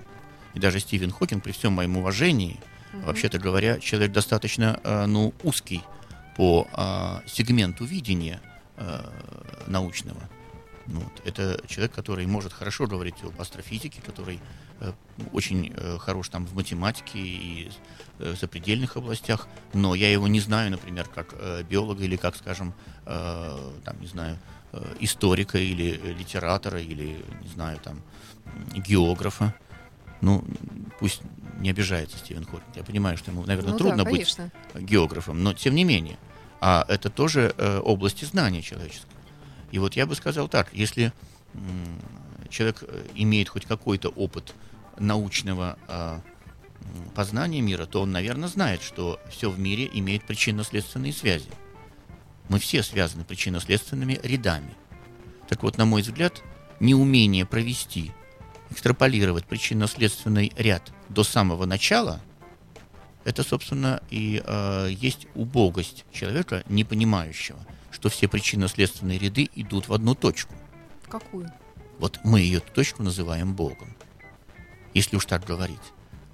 [0.54, 2.60] и даже Стивен Хокинг, при всем моем уважении,
[2.94, 3.08] угу.
[3.08, 5.84] вообще-то говоря, человек достаточно э, ну, узкий
[6.36, 8.42] по э, сегменту видения
[8.78, 9.04] э,
[9.68, 10.22] научного.
[10.88, 11.22] Ну, вот.
[11.26, 14.40] Это человек, который может хорошо говорить об астрофизике, который
[14.80, 14.94] э,
[15.34, 17.72] очень э, хорош там в математике и
[18.20, 22.36] э, в запредельных областях, но я его не знаю, например, как э, биолога или как,
[22.36, 22.74] скажем,
[23.06, 24.38] э, там, не знаю,
[25.00, 28.02] историка или литератора или, не знаю, там,
[28.76, 29.54] географа.
[30.22, 30.44] Ну,
[31.00, 31.22] пусть
[31.60, 32.76] не обижается Стивен Хокинг.
[32.76, 34.38] Я понимаю, что ему, наверное, ну, трудно да, быть
[34.76, 36.18] географом, но тем не менее.
[36.60, 39.12] А это тоже э, области знания человеческого.
[39.72, 41.14] И вот я бы сказал так, если
[42.50, 44.56] человек э, имеет хоть какой-то опыт
[44.98, 46.20] научного э,
[47.14, 51.50] познания мира, то он, наверное, знает, что все в мире имеет причинно-следственные связи.
[52.50, 54.74] Мы все связаны причинно-следственными рядами.
[55.50, 56.44] Так вот, на мой взгляд,
[56.80, 58.12] неумение провести,
[58.70, 62.22] экстраполировать причинно-следственный ряд до самого начала,
[63.24, 67.60] это, собственно, и э, есть убогость человека, не понимающего–
[67.98, 70.54] что все причинно-следственные ряды идут в одну точку.
[71.10, 71.52] Какую?
[71.98, 73.96] Вот мы ее точку называем Богом.
[74.94, 75.80] Если уж так говорить.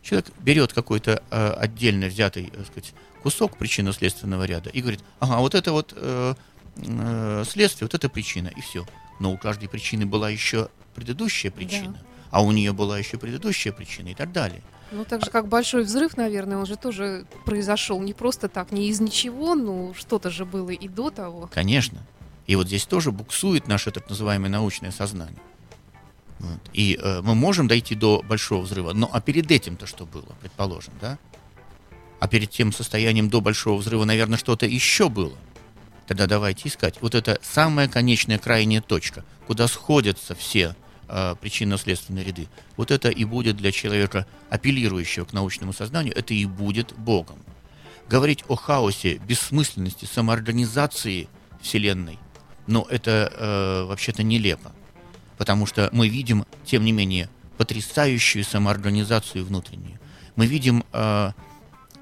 [0.04, 5.56] Человек берет какой-то э, отдельно взятый так сказать, кусок причинно-следственного ряда и говорит, ага, вот
[5.56, 6.36] это вот э,
[6.76, 8.86] э, следствие, вот это причина, и все.
[9.20, 12.00] Но у каждой причины была еще предыдущая причина, да.
[12.32, 14.62] а у нее была еще предыдущая причина и так далее.
[14.92, 18.90] Ну, так же, как большой взрыв, наверное, он же тоже произошел не просто так, не
[18.90, 21.50] из ничего, но что-то же было и до того.
[21.52, 22.06] Конечно.
[22.46, 25.40] И вот здесь тоже буксует наше так называемое научное сознание.
[26.44, 26.60] Вот.
[26.74, 30.94] И э, мы можем дойти до большого взрыва, но а перед этим-то что было, предположим,
[31.00, 31.18] да?
[32.20, 35.38] А перед тем состоянием до большого взрыва, наверное, что-то еще было.
[36.06, 36.96] Тогда давайте искать.
[37.00, 40.76] Вот это самая конечная крайняя точка, куда сходятся все
[41.08, 42.50] э, причинно-следственные ряды.
[42.76, 47.38] Вот это и будет для человека, апеллирующего к научному сознанию, это и будет Богом.
[48.10, 51.30] Говорить о хаосе, бессмысленности, самоорганизации
[51.62, 52.20] Вселенной,
[52.68, 54.74] но это э, вообще-то нелепо.
[55.38, 60.00] Потому что мы видим, тем не менее, потрясающую самоорганизацию внутреннюю.
[60.36, 61.32] Мы видим э,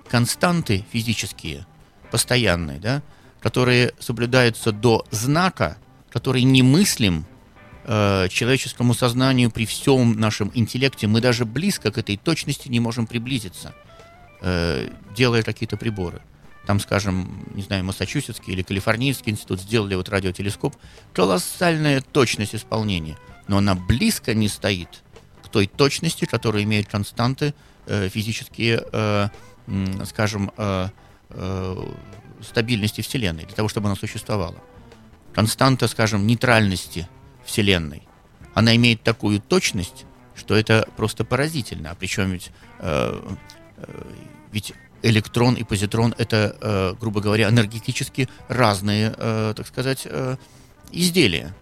[0.08, 1.66] константы физические,
[2.12, 3.02] постоянные, да,
[3.42, 5.78] которые соблюдаются до знака,
[6.10, 7.26] который немыслим
[7.84, 13.08] Э, человеческому сознанию при всем нашем интеллекте мы даже близко к этой точности не можем
[13.08, 13.74] приблизиться,
[14.42, 16.22] э, делая какие-то приборы.
[16.66, 20.76] Там, скажем, не знаю, Массачусетский или Калифорнийский институт сделали вот радиотелескоп.
[21.14, 25.04] Колоссальная точность исполнения, но она близко не стоит
[25.44, 27.54] к той точности, которую имеют константы
[27.88, 29.28] э, физические, э,
[30.06, 30.90] скажем, э,
[31.30, 31.94] э,
[32.42, 34.58] стабильности Вселенной, для того, чтобы она существовала.
[35.34, 37.08] Константа, скажем, нейтральности–
[37.46, 38.04] Вселенной.
[38.54, 41.92] Она имеет такую точность, что это просто поразительно.
[41.92, 43.36] А причем ведь, э,
[43.78, 44.14] э,
[44.52, 50.38] ведь электрон и позитрон это, э, грубо говоря, энергетически разные, э, так сказать, э,
[50.92, 51.54] изделия.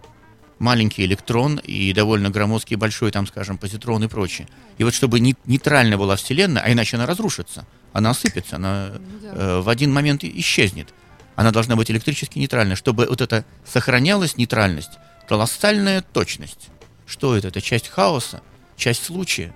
[0.60, 4.48] Маленький электрон и довольно громоздкий большой, там, скажем, позитрон и прочее.
[4.78, 8.92] И вот чтобы не, нейтральна была Вселенная, а иначе она разрушится, она осыпется, она
[9.24, 10.94] э, в один момент исчезнет.
[11.36, 14.92] Она должна быть электрически нейтральной, чтобы вот эта сохранялась нейтральность,
[15.28, 16.70] колоссальная точность.
[17.06, 17.48] Что это?
[17.48, 18.42] Это часть хаоса,
[18.76, 19.54] часть случая.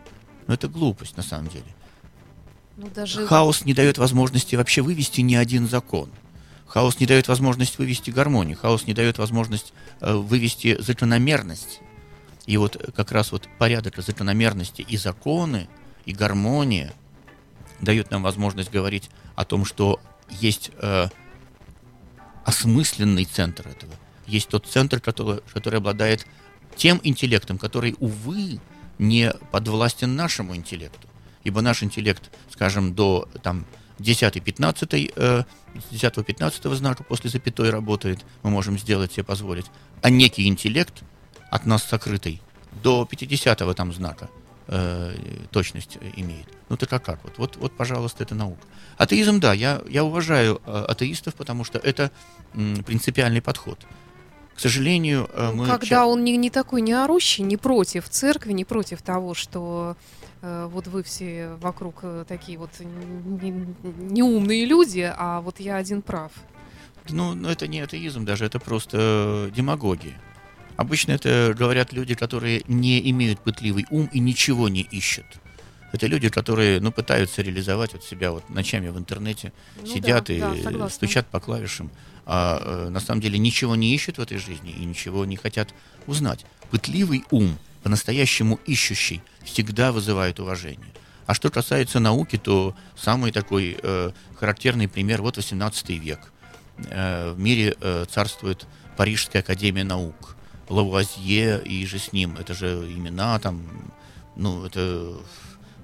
[0.48, 1.66] Но это глупость на самом деле.
[2.78, 3.26] Ну, даже...
[3.28, 6.10] Хаос не дает возможности вообще вывести ни один закон.
[6.66, 8.58] Хаос не дает возможность вывести гармонию.
[8.58, 11.82] Хаос не дает возможность э, вывести закономерность.
[12.46, 15.68] И вот как раз вот порядок закономерности и законы,
[16.06, 16.94] и гармония
[17.80, 21.08] дают нам возможность говорить о том, что есть э,
[22.44, 23.94] осмысленный центр этого
[24.28, 26.26] есть тот центр, который, который обладает
[26.76, 28.60] тем интеллектом, который, увы,
[28.98, 31.08] не подвластен нашему интеллекту.
[31.44, 33.66] Ибо наш интеллект, скажем, до там,
[34.00, 35.44] 10-15 э,
[35.92, 39.66] 10-15 знака после запятой работает, мы можем сделать себе позволить.
[40.02, 41.04] А некий интеллект
[41.50, 42.42] от нас сокрытый
[42.82, 44.30] до 50-го там знака
[44.68, 45.16] э,
[45.52, 46.48] точность имеет.
[46.70, 47.24] Ну так а как?
[47.24, 48.62] Вот, вот, вот, пожалуйста, это наука.
[48.98, 52.12] Атеизм, да, я, я уважаю э, атеистов, потому что это
[52.54, 53.80] м, принципиальный подход.
[54.56, 55.68] К сожалению, э, мы...
[55.68, 59.98] Когда он не, не такой не орущий, не против церкви, не против того, что
[60.42, 66.02] э, вот вы все вокруг э, такие вот неумные не люди, а вот я один
[66.02, 66.32] прав.
[67.10, 70.22] Ну, ну, это не атеизм даже, это просто демагогия.
[70.78, 75.26] Обычно это говорят люди, которые не имеют пытливый ум и ничего не ищут.
[75.92, 80.34] Это люди, которые, ну, пытаются реализовать вот себя вот ночами в интернете, ну, сидят да,
[80.34, 81.92] и да, стучат по клавишам,
[82.26, 85.74] а э, на самом деле ничего не ищут в этой жизни и ничего не хотят
[86.08, 86.46] узнать.
[86.72, 90.94] Пытливый ум, по-настоящему ищущий, всегда вызывает уважение.
[91.26, 96.32] А что касается науки, то самый такой э, характерный пример вот 18 век.
[96.90, 98.66] Э, в мире э, царствует
[98.98, 100.36] Парижская академия наук.
[100.70, 102.38] Лавуазье и же с ним.
[102.38, 103.62] Это же имена там,
[104.36, 105.14] ну, это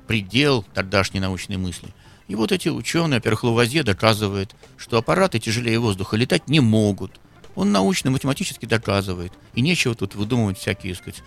[0.07, 1.89] предел тогдашней научной мысли.
[2.29, 7.19] И вот эти ученые, во-первых, Лавуазье доказывает, что аппараты тяжелее воздуха летать не могут.
[7.55, 9.33] Он научно-математически доказывает.
[9.55, 11.23] И нечего тут выдумывать всякие, сказать,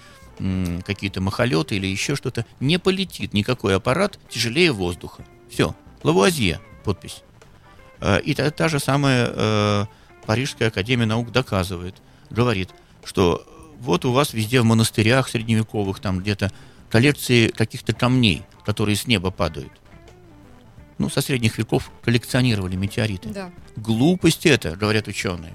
[0.87, 2.47] какие-то махолеты или еще что-то.
[2.61, 5.27] Не полетит никакой аппарат тяжелее воздуха.
[5.51, 5.75] Все.
[6.05, 6.61] Лавуазье.
[6.85, 7.25] Подпись.
[8.01, 9.87] Э, и та, та же самая э,
[10.25, 11.97] Парижская академия наук доказывает,
[12.31, 12.71] говорит,
[13.05, 13.45] что
[13.81, 16.53] вот у вас везде в монастырях средневековых, там где-то
[16.91, 19.73] коллекции каких-то камней, которые с неба падают.
[20.99, 23.31] Ну, со средних веков коллекционировали метеориты.
[23.31, 23.51] Да.
[23.77, 25.53] Глупость это, говорят ученые.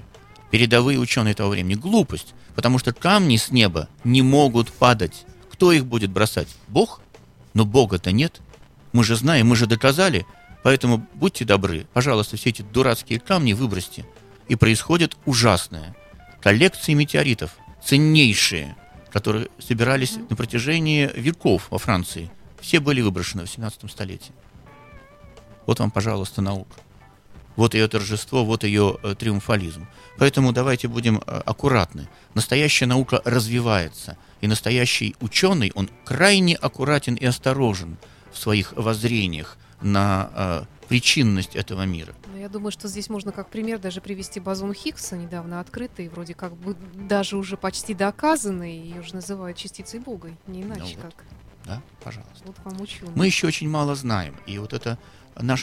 [0.52, 1.76] Передовые ученые того времени.
[1.76, 2.34] Глупость.
[2.56, 5.26] Потому что камни с неба не могут падать.
[5.52, 6.48] Кто их будет бросать?
[6.68, 7.02] Бог?
[7.54, 8.42] Но Бога-то нет.
[8.94, 10.26] Мы же знаем, мы же доказали.
[10.64, 14.06] Поэтому будьте добры, пожалуйста, все эти дурацкие камни выбросьте.
[14.48, 15.96] И происходит ужасное.
[16.42, 18.76] Коллекции метеоритов, ценнейшие,
[19.12, 24.34] которые собирались на протяжении веков во Франции, все были выброшены в 17 столетии.
[25.68, 26.74] Вот вам, пожалуйста, наука.
[27.58, 29.88] Вот ее торжество, вот ее э, триумфализм.
[30.18, 32.08] Поэтому давайте будем э, аккуратны.
[32.36, 37.98] Настоящая наука развивается, и настоящий ученый, он крайне аккуратен и осторожен
[38.32, 42.14] в своих воззрениях на э, причинность этого мира.
[42.32, 46.36] Ну, я думаю, что здесь можно как пример даже привести бозон Хиггса, недавно открытый, вроде
[46.36, 51.14] как бы даже уже почти доказанный, ее уже называют частицей Бога, не иначе ну, вот.
[51.14, 51.24] как.
[51.68, 52.44] Да, пожалуйста.
[52.46, 53.12] Вот вам ученый.
[53.16, 54.98] Мы еще очень мало знаем, и вот это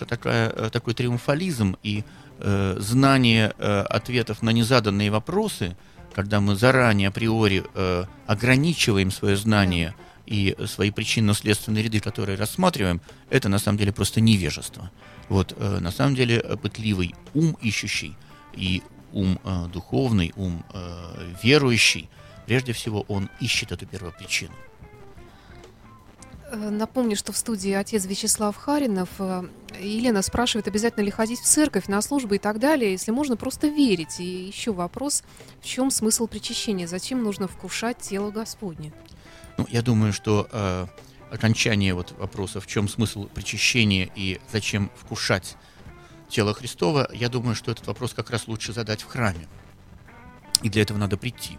[0.07, 2.05] такая, э, такой триумфализм и
[2.39, 5.77] э, знание э, ответов на незаданные вопросы,
[6.15, 9.95] когда мы заранее априори э, ограничиваем свое знание
[10.27, 13.01] и свои причинно-следственные ряды, которые рассматриваем,
[13.31, 14.91] это на самом деле просто невежество.
[15.29, 18.15] Вот, э, на самом деле, пытливый ум ищущий
[18.53, 18.83] и
[19.13, 22.09] ум э, духовный, ум э, верующий,
[22.47, 24.55] прежде всего он ищет эту первопричину.
[26.55, 29.09] Э, напомню, что в студии отец Вячеслав Харинов.
[29.19, 29.43] Э,
[29.81, 33.67] Елена спрашивает, обязательно ли ходить в церковь, на службы и так далее, если можно просто
[33.67, 34.21] верить.
[34.21, 35.25] И еще вопрос,
[35.61, 36.87] в чем смысл причащения?
[36.87, 38.93] Зачем нужно вкушать тело Господне?
[39.57, 40.87] Ну, я думаю, что э,
[41.31, 45.57] окончание вот вопроса, в чем смысл причащения и зачем вкушать
[46.29, 49.49] тело Христова, я думаю, что этот вопрос как раз лучше задать в храме.
[50.63, 51.59] И для этого надо прийти.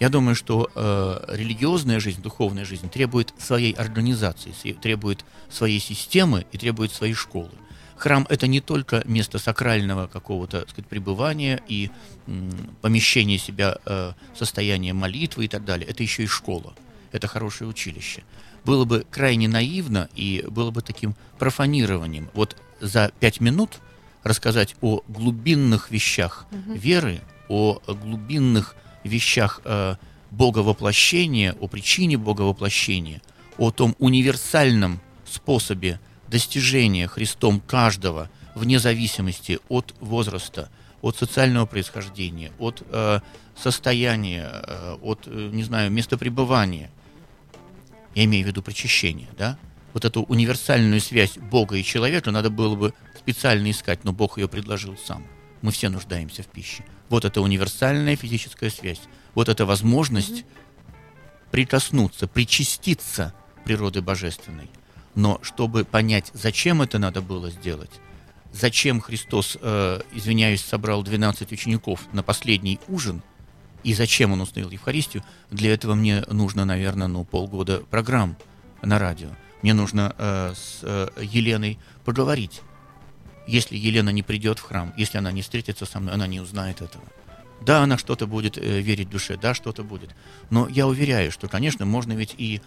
[0.00, 6.58] Я думаю, что э, религиозная жизнь, духовная жизнь требует своей организации, требует своей системы и
[6.58, 7.50] требует своей школы.
[7.96, 11.90] Храм это не только место сакрального какого-то сказать, пребывания и
[12.26, 15.88] м, помещения себя э, состояния молитвы и так далее.
[15.88, 16.74] Это еще и школа.
[17.12, 18.24] Это хорошее училище.
[18.64, 22.28] Было бы крайне наивно и было бы таким профанированием.
[22.34, 23.78] Вот за пять минут
[24.24, 26.72] рассказать о глубинных вещах угу.
[26.72, 28.74] веры, о глубинных
[29.04, 29.96] вещах э,
[30.30, 33.22] боговоплощения, о причине боговоплощения,
[33.58, 40.70] о том универсальном способе достижения Христом каждого вне зависимости от возраста,
[41.02, 43.20] от социального происхождения, от э,
[43.56, 46.90] состояния, э, от, э, не знаю, места пребывания.
[48.14, 49.58] Я имею в виду причащение, да?
[49.92, 54.48] Вот эту универсальную связь Бога и человека надо было бы специально искать, но Бог ее
[54.48, 55.24] предложил сам.
[55.62, 56.84] Мы все нуждаемся в пище.
[57.08, 59.00] Вот это универсальная физическая связь.
[59.34, 61.50] Вот эта возможность mm-hmm.
[61.50, 63.34] прикоснуться, причаститься
[63.64, 64.70] природы божественной.
[65.14, 67.90] Но чтобы понять, зачем это надо было сделать,
[68.52, 73.22] зачем Христос, э, извиняюсь, собрал 12 учеников на последний ужин,
[73.82, 78.36] и зачем он установил Евхаристию, для этого мне нужно, наверное, ну, полгода программ
[78.82, 79.28] на радио.
[79.62, 82.62] Мне нужно э, с э, Еленой поговорить
[83.46, 86.80] если Елена не придет в храм, если она не встретится со мной, она не узнает
[86.80, 87.04] этого.
[87.60, 90.10] Да, она что-то будет э, верить душе, да, что-то будет.
[90.50, 92.60] Но я уверяю, что, конечно, можно ведь и,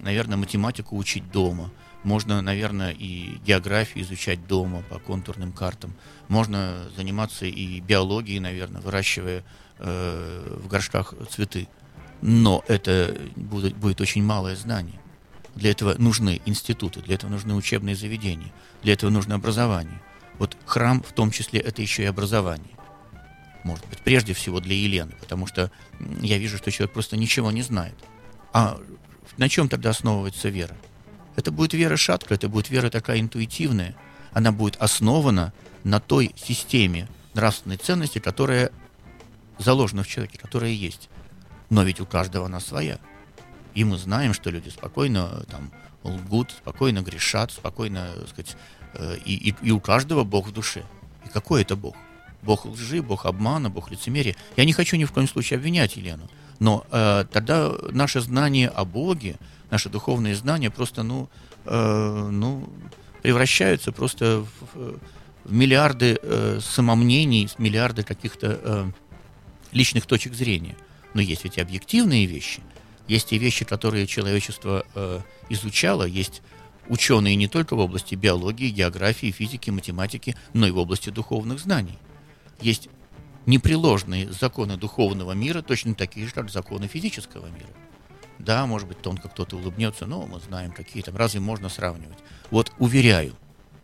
[0.00, 1.70] наверное, математику учить дома.
[2.02, 5.94] Можно, наверное, и географию изучать дома по контурным картам.
[6.28, 9.44] Можно заниматься и биологией, наверное, выращивая
[9.78, 11.68] э, в горшках цветы.
[12.22, 14.98] Но это будет, будет очень малое знание.
[15.54, 20.00] Для этого нужны институты, для этого нужны учебные заведения, для этого нужно образование.
[20.38, 22.74] Вот храм в том числе это еще и образование.
[23.64, 25.70] Может быть, прежде всего для Елены, потому что
[26.20, 27.94] я вижу, что человек просто ничего не знает.
[28.52, 28.78] А
[29.36, 30.76] на чем тогда основывается вера?
[31.36, 33.94] Это будет вера шаткая, это будет вера такая интуитивная.
[34.32, 35.52] Она будет основана
[35.84, 38.70] на той системе нравственной ценности, которая
[39.58, 41.08] заложена в человеке, которая есть.
[41.68, 42.98] Но ведь у каждого она своя.
[43.74, 45.70] И мы знаем, что люди спокойно там,
[46.02, 48.56] лгут, спокойно грешат, спокойно, так сказать,
[48.94, 50.84] э, и, и, и у каждого Бог в душе.
[51.26, 51.96] И какой это Бог?
[52.42, 54.34] Бог лжи, Бог обмана, Бог лицемерия.
[54.56, 58.84] Я не хочу ни в коем случае обвинять Елену, но э, тогда наше знание о
[58.84, 59.36] Боге,
[59.70, 61.28] наши духовные знания просто, ну,
[61.66, 62.68] э, ну
[63.22, 64.98] превращаются просто в,
[65.44, 68.90] в миллиарды э, самомнений, миллиарды каких-то э,
[69.72, 70.76] личных точек зрения.
[71.14, 72.62] Но есть ведь объективные вещи,
[73.08, 76.42] есть и вещи, которые человечество э, изучало, есть
[76.88, 81.98] ученые не только в области биологии, географии, физики, математики, но и в области духовных знаний.
[82.60, 82.88] Есть
[83.46, 87.70] непреложные законы духовного мира, точно такие же, как законы физического мира.
[88.38, 92.18] Да, может быть, тонко кто-то улыбнется, но мы знаем, какие там, разве можно сравнивать?
[92.50, 93.34] Вот уверяю,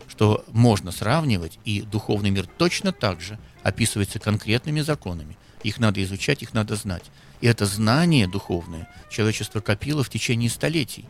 [0.08, 5.36] что можно сравнивать, и духовный мир точно так же описывается конкретными законами.
[5.62, 7.04] Их надо изучать, их надо знать.
[7.40, 11.06] И это знание духовное человечество копило в течение столетий.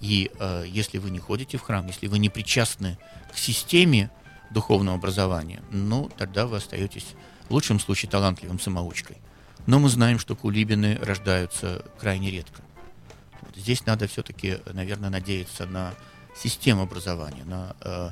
[0.00, 2.98] И э, если вы не ходите в храм, если вы не причастны
[3.32, 4.10] к системе
[4.50, 7.06] духовного образования, ну, тогда вы остаетесь
[7.48, 9.16] в лучшем случае талантливым самоучкой.
[9.66, 12.62] Но мы знаем, что кулибины рождаются крайне редко.
[13.42, 15.94] Вот здесь надо все-таки, наверное, надеяться на
[16.36, 18.10] систему образования, на э,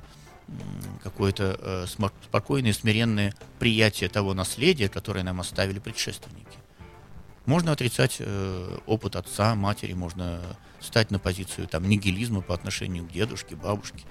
[1.03, 1.87] какое-то э,
[2.23, 6.60] спокойное, смиренное приятие того наследия, которое нам оставили предшественники.
[7.47, 10.41] Можно отрицать э, опыт отца, матери, можно
[10.81, 14.05] стать на позицию там, нигилизма по отношению к дедушке, бабушке,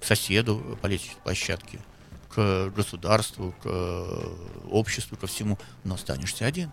[0.00, 1.80] к соседу по лестничной площадке,
[2.28, 4.36] к государству, к э,
[4.70, 6.72] обществу, ко всему, но останешься один.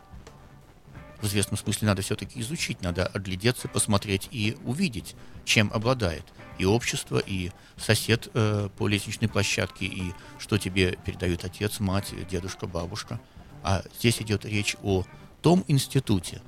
[1.21, 6.25] В известном смысле надо все-таки изучить, надо оглядеться, посмотреть и увидеть, чем обладает
[6.57, 12.67] и общество, и сосед э, по лестничной площадке, и что тебе передают отец, мать, дедушка,
[12.67, 13.19] бабушка.
[13.63, 15.03] А здесь идет речь о
[15.45, 16.41] том институте,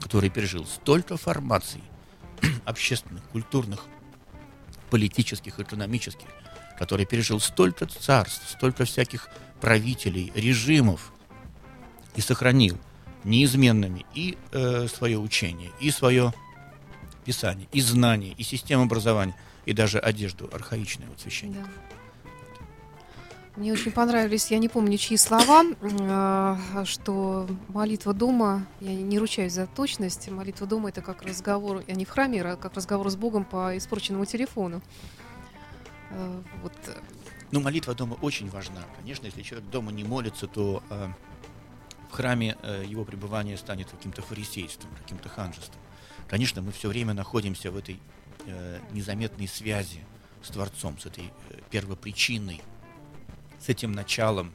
[0.00, 1.82] который пережил столько формаций
[2.64, 3.84] общественных, культурных,
[4.88, 6.28] политических, экономических,
[6.78, 9.28] который пережил столько царств, столько всяких
[9.60, 11.12] правителей, режимов
[12.16, 12.78] и сохранил
[13.24, 16.32] неизменными и э, свое учение, и свое
[17.26, 19.36] писание, и знание, и систему образования,
[19.66, 21.66] и даже одежду архаичную вот священников.
[21.66, 21.97] Да.
[23.58, 29.52] Мне очень понравились, я не помню, чьи слова, э, что молитва дома, я не ручаюсь
[29.52, 33.16] за точность, молитва дома это как разговор, а не в храме, а как разговор с
[33.16, 34.80] Богом по испорченному телефону.
[36.10, 36.72] Э, вот.
[37.50, 38.84] Ну, молитва дома очень важна.
[39.00, 41.08] Конечно, если человек дома не молится, то э,
[42.10, 45.80] в храме э, его пребывание станет каким-то фарисейством, каким-то ханжеством.
[46.28, 47.98] Конечно, мы все время находимся в этой
[48.46, 50.06] э, незаметной связи
[50.44, 52.62] с Творцом, с этой э, первопричиной,
[53.60, 54.52] с этим началом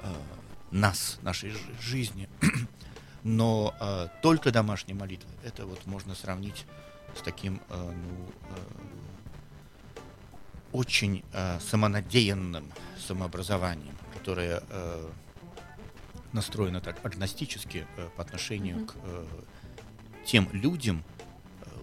[0.00, 0.12] э,
[0.70, 2.28] нас, нашей жизни.
[3.22, 6.66] Но э, только домашняя молитва, это вот можно сравнить
[7.16, 8.84] с таким э, ну, э,
[10.72, 15.10] очень э, самонадеянным самообразованием, которое э,
[16.32, 18.86] настроено так агностически э, по отношению mm-hmm.
[18.86, 19.26] к э,
[20.26, 21.04] тем людям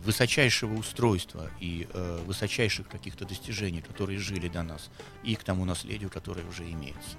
[0.03, 4.89] высочайшего устройства и э, высочайших каких-то достижений, которые жили до нас,
[5.23, 7.17] и к тому наследию, которое уже имеется.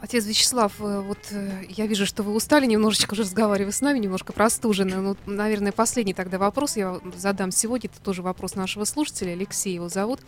[0.00, 4.00] Отец Вячеслав, э, вот э, я вижу, что вы устали немножечко уже разговаривая с нами,
[4.00, 4.96] немножко простужены.
[4.96, 7.88] Ну, наверное, последний тогда вопрос я задам сегодня.
[7.88, 9.32] Это тоже вопрос нашего слушателя.
[9.32, 10.20] Алексей его зовут.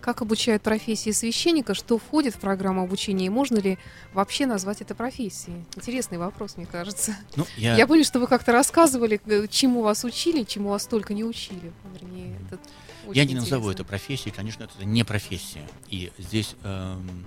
[0.00, 1.74] Как обучают профессии священника?
[1.74, 3.26] Что входит в программу обучения?
[3.26, 3.78] И можно ли
[4.12, 5.64] вообще назвать это профессией?
[5.76, 7.16] Интересный вопрос, мне кажется.
[7.36, 7.76] Ну, я...
[7.76, 11.72] я помню, что вы как-то рассказывали, э, чему вас учили, чему вас только не учили.
[11.92, 12.58] Вернее, это
[13.06, 13.40] я не интересно.
[13.40, 15.68] назову это профессией, конечно, это не профессия.
[15.88, 17.26] И здесь эм,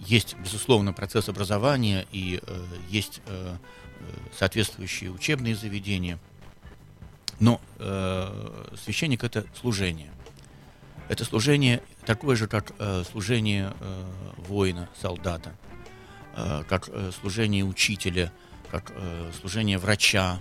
[0.00, 4.04] есть, безусловно, процесс образования и э, есть э, э
[4.38, 6.18] соответствующие учебные заведения.
[7.40, 10.10] Но э, священник это служение.
[11.08, 14.04] Это служение такое же, как э, служение э,
[14.46, 15.54] воина, солдата,
[16.36, 18.30] э, как э, служение учителя,
[18.70, 20.38] как э, служение врача,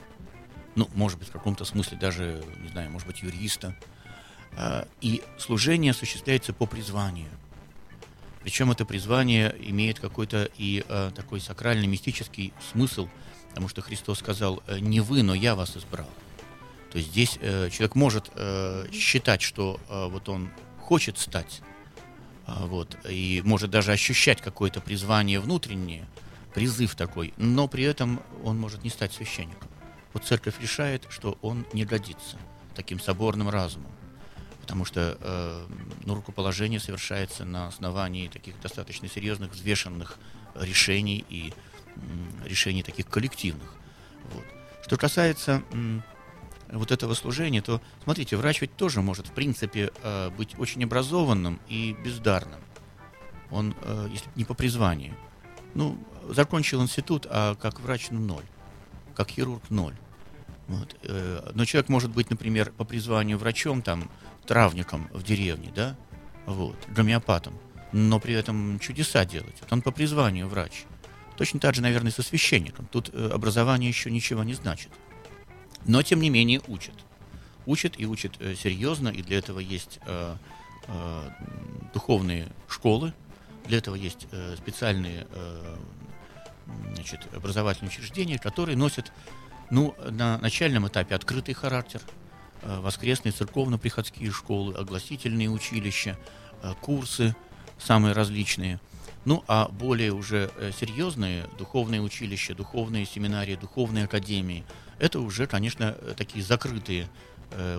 [0.76, 3.76] ну, может быть, в каком-то смысле даже, не знаю, может быть, юриста.
[4.58, 7.30] Э, и служение осуществляется по призванию.
[8.44, 13.08] Причем это призвание имеет какой-то и э, такой сакральный, мистический смысл,
[13.50, 16.10] потому что Христос сказал, «Э, не вы, но я вас избрал.
[16.98, 20.50] То есть здесь э, человек может э, считать, что э, вот он
[20.82, 21.62] хочет стать,
[22.48, 26.08] э, вот, и может даже ощущать какое-то призвание внутреннее,
[26.56, 29.70] призыв такой, но при этом он может не стать священником.
[30.14, 32.40] Вот церковь решает, что он не годится.
[32.74, 33.92] таким соборным разумом.
[34.62, 35.66] Потому что э,
[36.04, 40.18] ну, рукоположение совершается на основании таких достаточно серьезных, взвешенных
[40.56, 41.54] решений и
[42.44, 43.76] решений таких коллективных.
[44.34, 44.46] Вот.
[44.84, 45.62] Что касается
[46.72, 51.60] вот этого служения, то, смотрите, врач ведь тоже может, в принципе, э, быть очень образованным
[51.68, 52.60] и бездарным.
[53.52, 55.16] Он, э, если не по призванию.
[55.74, 55.98] Ну,
[56.30, 58.44] закончил институт, а как врач, ну, ноль.
[59.16, 59.96] Как хирург, ноль.
[60.68, 60.96] Вот.
[61.04, 64.10] Э, но человек может быть, например, по призванию врачом, там,
[64.46, 65.96] травником в деревне, да,
[66.46, 67.54] вот, гомеопатом,
[67.92, 69.56] но при этом чудеса делать.
[69.62, 70.86] Вот он по призванию врач.
[71.38, 72.88] Точно так же, наверное, со священником.
[72.92, 74.90] Тут образование еще ничего не значит.
[75.86, 76.96] Но, тем не менее, учат.
[77.68, 80.36] Учат и учат э, серьезно, и для этого есть э,
[80.88, 81.30] э,
[81.94, 83.14] духовные школы,
[83.66, 85.28] для этого есть специальные
[86.94, 89.12] значит, образовательные учреждения, которые носят
[89.70, 92.00] ну, на начальном этапе открытый характер,
[92.64, 96.18] воскресные церковно-приходские школы, огласительные училища,
[96.80, 97.36] курсы
[97.78, 98.80] самые различные.
[99.26, 100.50] Ну, а более уже
[100.80, 104.64] серьезные духовные училища, духовные семинарии, духовные академии,
[105.00, 107.08] это уже, конечно, такие закрытые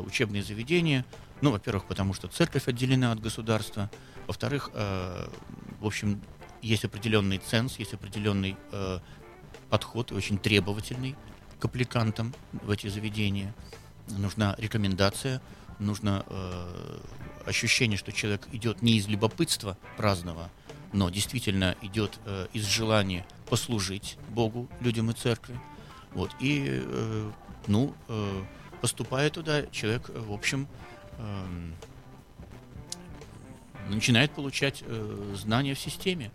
[0.07, 1.05] учебные заведения.
[1.41, 3.91] Ну, во-первых, потому что церковь отделена от государства.
[4.27, 6.21] Во-вторых, в общем,
[6.63, 8.57] есть определенный ценз, есть определенный
[9.69, 11.17] подход, очень требовательный
[11.59, 13.55] к аппликантам в эти заведения.
[14.09, 15.43] Нужна рекомендация,
[15.79, 17.01] нужно э,
[17.45, 20.51] ощущение, что человек идет не из любопытства праздного,
[20.93, 25.61] но действительно идет э, из желания послужить Богу, людям и церкви.
[26.13, 26.31] Вот.
[26.41, 27.31] И, э,
[27.67, 28.43] ну, э,
[28.81, 30.67] поступая туда, человек, в общем,
[31.19, 31.47] э,
[33.89, 36.31] начинает получать э, знания в системе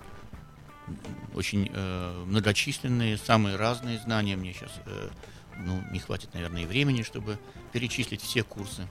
[1.33, 4.35] очень э, многочисленные, самые разные знания.
[4.35, 5.09] Мне сейчас э,
[5.57, 7.39] ну, не хватит, наверное, и времени, чтобы
[7.71, 8.87] перечислить все курсы.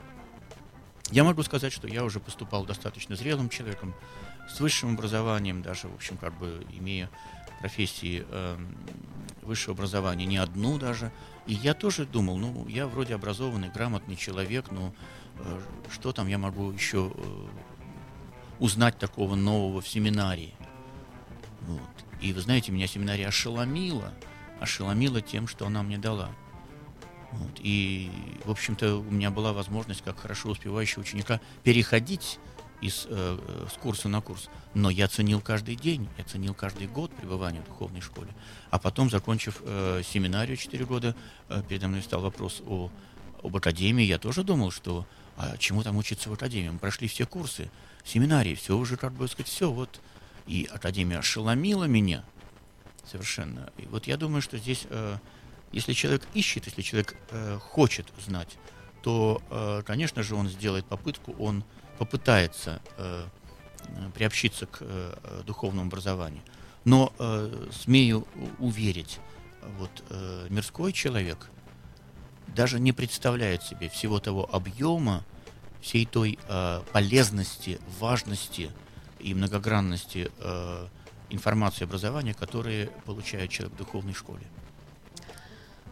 [1.11, 3.95] Я могу сказать, что я уже поступал достаточно зрелым человеком,
[4.49, 7.11] с высшим образованием, даже, в общем, как бы имея
[7.63, 8.59] профессии э,
[9.43, 11.13] высшего образования, не одну даже.
[11.47, 14.93] И я тоже думал, ну, я вроде образованный, грамотный человек, но
[15.37, 15.61] э,
[15.93, 17.47] что там я могу еще э,
[18.59, 20.55] узнать такого нового в семинарии?
[21.63, 21.81] Вот.
[22.21, 24.13] И вы знаете, меня семинария ошеломила,
[24.61, 26.31] ошеломила тем, что она мне дала.
[27.31, 27.61] Вот.
[27.61, 28.11] И,
[28.45, 32.41] в общем-то, у меня была возможность, как хорошо успевающего ученика, переходить
[32.83, 34.51] из, э, э, с курса на курс.
[34.75, 38.29] Но я ценил каждый день, я ценил каждый год пребывания в духовной школе.
[38.71, 41.17] А потом, закончив э, семинарию 4 года,
[41.49, 42.91] э, передо мной стал вопрос о,
[43.43, 44.05] об академии.
[44.05, 45.07] Я тоже думал, что
[45.37, 46.69] а чему там учиться в академии?
[46.69, 47.71] Мы прошли все курсы,
[48.05, 50.01] семинарии, все уже, как бы сказать, все, вот
[50.47, 52.25] и Академия ошеломила меня
[53.05, 53.73] совершенно.
[53.79, 55.17] И вот я думаю, что здесь, э,
[55.73, 58.59] если человек ищет, если человек э, хочет знать,
[59.03, 61.65] то, э, конечно же, он сделает попытку, он
[62.05, 63.25] попытается э,
[64.15, 66.43] приобщиться к э, духовному образованию.
[66.85, 68.27] Но э, смею
[68.59, 69.21] уверить,
[69.79, 71.49] вот э, мирской человек
[72.49, 75.25] даже не представляет себе всего того объема,
[75.81, 78.71] всей той э, полезности, важности,
[79.21, 80.87] и многогранности э,
[81.31, 84.43] информации и образования, которые получает человек в духовной школе.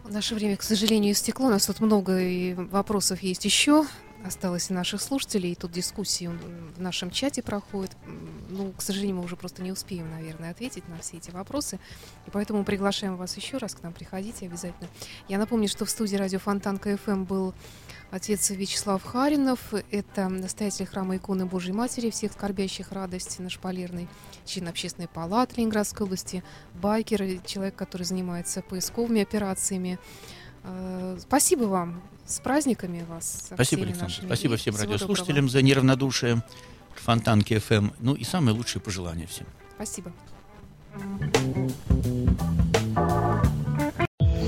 [0.03, 1.47] Наше время, к сожалению, истекло.
[1.47, 2.19] У нас тут много
[2.69, 3.85] вопросов есть еще.
[4.25, 5.51] Осталось и наших слушателей.
[5.51, 7.91] И тут дискуссии в нашем чате проходят.
[8.49, 11.79] Ну, к сожалению, мы уже просто не успеем, наверное, ответить на все эти вопросы.
[12.27, 13.93] И поэтому приглашаем вас еще раз к нам.
[13.93, 14.89] Приходите обязательно.
[15.27, 17.53] Я напомню, что в студии радио Фонтанка FM был
[18.11, 24.09] Отец Вячеслав Харинов– это настоятель храма иконы Божьей Матери всех скорбящих радости на Шпалерной,
[24.43, 26.43] член общественной палаты Ленинградской области,
[26.73, 29.97] байкер, человек, который занимается поисковыми операциями.
[30.63, 32.01] Э, спасибо вам.
[32.25, 33.49] С праздниками вас.
[33.53, 34.13] Спасибо, Александра.
[34.25, 35.49] Спасибо всем радиослушателям доброго.
[35.49, 36.43] за неравнодушие
[36.95, 37.89] к Фонтанке FM.
[37.99, 39.47] Ну и самые лучшие пожелания всем.
[39.75, 40.11] Спасибо.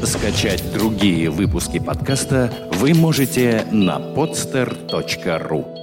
[0.05, 5.82] Скачать другие выпуски подкаста вы можете на podster.ru